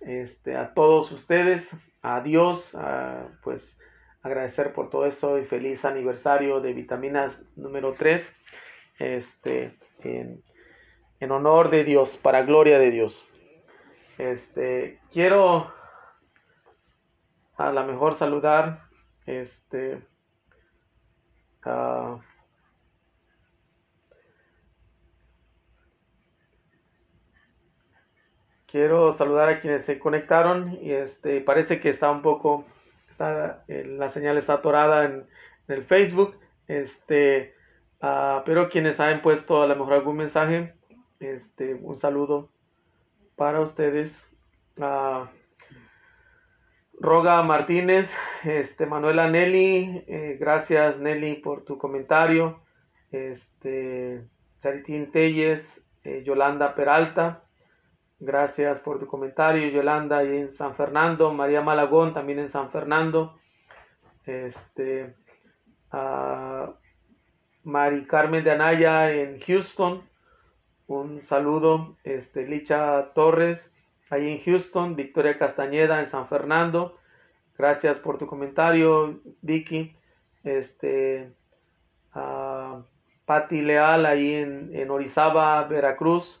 este, 0.00 0.56
a 0.56 0.74
todos 0.74 1.12
ustedes, 1.12 1.70
a 2.02 2.20
Dios, 2.20 2.76
pues 3.42 3.78
agradecer 4.22 4.72
por 4.72 4.90
todo 4.90 5.06
eso 5.06 5.38
y 5.38 5.44
feliz 5.44 5.84
aniversario 5.84 6.60
de 6.60 6.72
vitaminas 6.72 7.40
número 7.56 7.94
3, 7.94 8.28
este, 8.98 9.74
en, 10.06 11.30
honor 11.30 11.70
de 11.70 11.84
Dios, 11.84 12.16
para 12.18 12.42
gloria 12.42 12.78
de 12.78 12.90
Dios. 12.90 13.26
Este, 14.18 15.00
quiero 15.12 15.72
a 17.56 17.72
la 17.72 17.82
mejor 17.82 18.14
saludar, 18.14 18.82
este, 19.26 20.02
quiero 28.66 29.12
saludar 29.14 29.48
a 29.48 29.60
quienes 29.60 29.84
se 29.84 29.98
conectaron 29.98 30.78
y 30.80 30.92
este 30.92 31.40
parece 31.40 31.80
que 31.80 31.90
está 31.90 32.10
un 32.10 32.22
poco 32.22 32.64
está, 33.10 33.64
eh, 33.68 33.84
la 33.84 34.08
señal 34.10 34.36
está 34.38 34.54
atorada 34.54 35.04
en, 35.06 35.26
el 35.68 35.82
Facebook 35.82 36.38
este 36.68 37.55
ah, 38.00 38.42
pero 38.44 38.68
quienes 38.68 39.00
han 39.00 39.22
puesto 39.22 39.62
a 39.62 39.66
lo 39.66 39.76
mejor 39.76 39.94
algún 39.94 40.16
mensaje 40.16 40.74
este 41.20 41.74
un 41.74 41.96
saludo 41.96 42.50
para 43.36 43.60
ustedes 43.60 44.12
uh, 44.78 45.26
Roga 46.98 47.42
Martínez, 47.42 48.10
este, 48.42 48.86
Manuela 48.86 49.28
Nelly, 49.28 50.04
eh, 50.06 50.36
gracias 50.40 50.98
Nelly 50.98 51.36
por 51.36 51.62
tu 51.64 51.76
comentario. 51.76 52.60
Este, 53.10 54.24
Charitín 54.62 55.10
Telles, 55.12 55.62
eh, 56.04 56.22
Yolanda 56.24 56.74
Peralta, 56.74 57.42
gracias 58.18 58.80
por 58.80 58.98
tu 58.98 59.06
comentario. 59.06 59.68
Yolanda 59.68 60.24
y 60.24 60.38
en 60.38 60.52
San 60.54 60.74
Fernando, 60.74 61.32
María 61.34 61.60
Malagón 61.60 62.14
también 62.14 62.38
en 62.38 62.48
San 62.48 62.70
Fernando. 62.70 63.38
Este, 64.24 65.14
Mari 67.66 68.06
Carmen 68.06 68.44
de 68.44 68.52
Anaya 68.52 69.10
en 69.10 69.40
Houston, 69.40 70.02
un 70.86 71.20
saludo. 71.22 71.96
Este, 72.04 72.46
Licha 72.46 73.12
Torres, 73.12 73.72
ahí 74.08 74.30
en 74.30 74.40
Houston, 74.44 74.94
Victoria 74.94 75.36
Castañeda 75.36 75.98
en 75.98 76.06
San 76.06 76.28
Fernando, 76.28 76.96
Gracias 77.58 77.98
por 77.98 78.18
tu 78.18 78.26
comentario, 78.26 79.18
Vicky. 79.42 79.96
Este, 80.44 81.32
uh, 82.14 82.82
Patti 83.24 83.62
Leal 83.62 84.06
ahí 84.06 84.34
en, 84.34 84.70
en, 84.72 84.90
Orizaba, 84.90 85.64
Veracruz. 85.64 86.40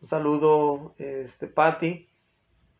Un 0.00 0.08
saludo, 0.08 0.94
este, 0.98 1.48
Patti. 1.48 2.08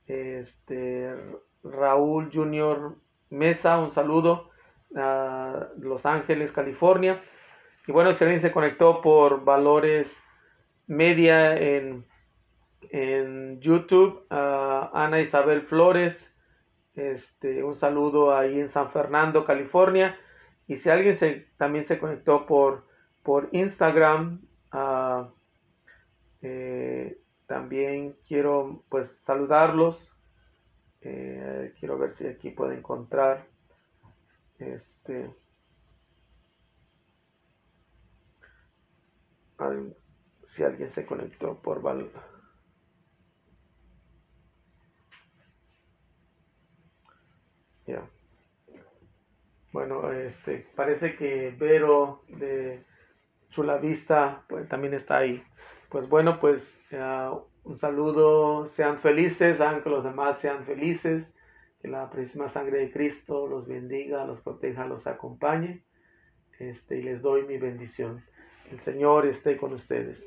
Este, 0.07 1.15
Raúl 1.63 2.31
Junior 2.33 2.95
Mesa, 3.29 3.79
un 3.79 3.91
saludo. 3.91 4.49
a 4.97 5.67
Los 5.77 6.07
Ángeles, 6.07 6.53
California. 6.53 7.21
Y 7.87 7.93
bueno, 7.93 8.13
si 8.15 8.25
alguien 8.25 8.41
se 8.41 8.53
conectó 8.53 9.01
por 9.01 9.45
Valores 9.45 10.15
Media 10.89 11.57
en, 11.57 12.05
en 12.91 13.61
YouTube, 13.61 14.27
Ana 14.31 15.21
Isabel 15.21 15.63
Flores, 15.63 16.33
este, 16.95 17.63
un 17.63 17.75
saludo 17.75 18.37
ahí 18.37 18.59
en 18.59 18.71
San 18.71 18.91
Fernando, 18.91 19.45
California. 19.45 20.19
Y 20.67 20.77
si 20.77 20.91
alguien 20.91 21.17
se, 21.17 21.47
también 21.57 21.87
se 21.87 21.99
conectó 21.99 22.47
por, 22.47 22.87
por 23.23 23.49
Instagram, 23.53 24.41
eh, 26.43 27.19
también 27.47 28.17
quiero 28.27 28.83
pues 28.89 29.21
saludarlos. 29.25 30.13
Eh, 31.03 31.73
quiero 31.79 31.99
ver 31.99 32.15
si 32.15 32.27
aquí 32.27 32.51
puedo 32.51 32.73
encontrar 32.73 33.47
este 34.59 35.31
si 40.49 40.63
alguien 40.63 40.91
se 40.91 41.07
conectó 41.07 41.61
por 41.61 41.83
Val 41.83 42.11
ya. 47.87 48.09
Bueno 49.73 50.13
este 50.13 50.67
parece 50.75 51.17
que 51.17 51.55
Vero 51.59 52.23
de 52.29 52.85
Chulavista 53.51 54.45
pues 54.49 54.69
también 54.69 54.95
está 54.95 55.19
ahí. 55.19 55.43
Pues 55.91 56.09
bueno 56.09 56.41
pues 56.41 56.75
un 57.65 57.77
saludo 57.77 58.67
sean 58.67 58.99
felices 58.99 59.61
hagan 59.61 59.83
que 59.83 59.91
los 59.91 60.05
demás 60.05 60.39
sean 60.41 60.65
felices 60.65 61.33
que 61.81 61.89
la 61.89 62.11
próxima 62.11 62.49
sangre 62.49 62.79
de 62.79 62.93
Cristo 62.93 63.47
los 63.47 63.67
bendiga 63.67 64.25
los 64.25 64.41
proteja 64.41 64.87
los 64.87 65.07
acompañe 65.07 65.85
este 66.59 66.99
y 66.99 67.03
les 67.03 67.23
doy 67.23 67.45
mi 67.45 67.59
bendición 67.59 68.25
el 68.71 68.81
Señor 68.81 69.27
esté 69.27 69.57
con 69.57 69.73
ustedes. 69.73 70.23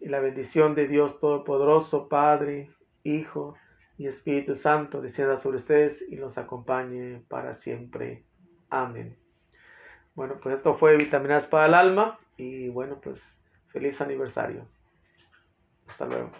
Y 0.00 0.08
la 0.08 0.20
bendición 0.20 0.74
de 0.74 0.86
Dios 0.86 1.18
Todopoderoso, 1.20 2.08
Padre, 2.08 2.70
Hijo 3.02 3.56
y 3.96 4.06
Espíritu 4.06 4.54
Santo, 4.54 5.00
descienda 5.00 5.38
sobre 5.38 5.58
ustedes 5.58 6.02
y 6.08 6.16
los 6.16 6.38
acompañe 6.38 7.22
para 7.28 7.56
siempre. 7.56 8.24
Amén. 8.70 9.16
Bueno, 10.14 10.38
pues 10.42 10.56
esto 10.56 10.74
fue 10.74 10.96
Vitaminas 10.96 11.46
para 11.46 11.66
el 11.66 11.74
Alma 11.74 12.18
y 12.36 12.68
bueno, 12.68 13.00
pues 13.00 13.20
feliz 13.68 14.00
aniversario. 14.00 14.66
Hasta 15.86 16.06
luego. 16.06 16.30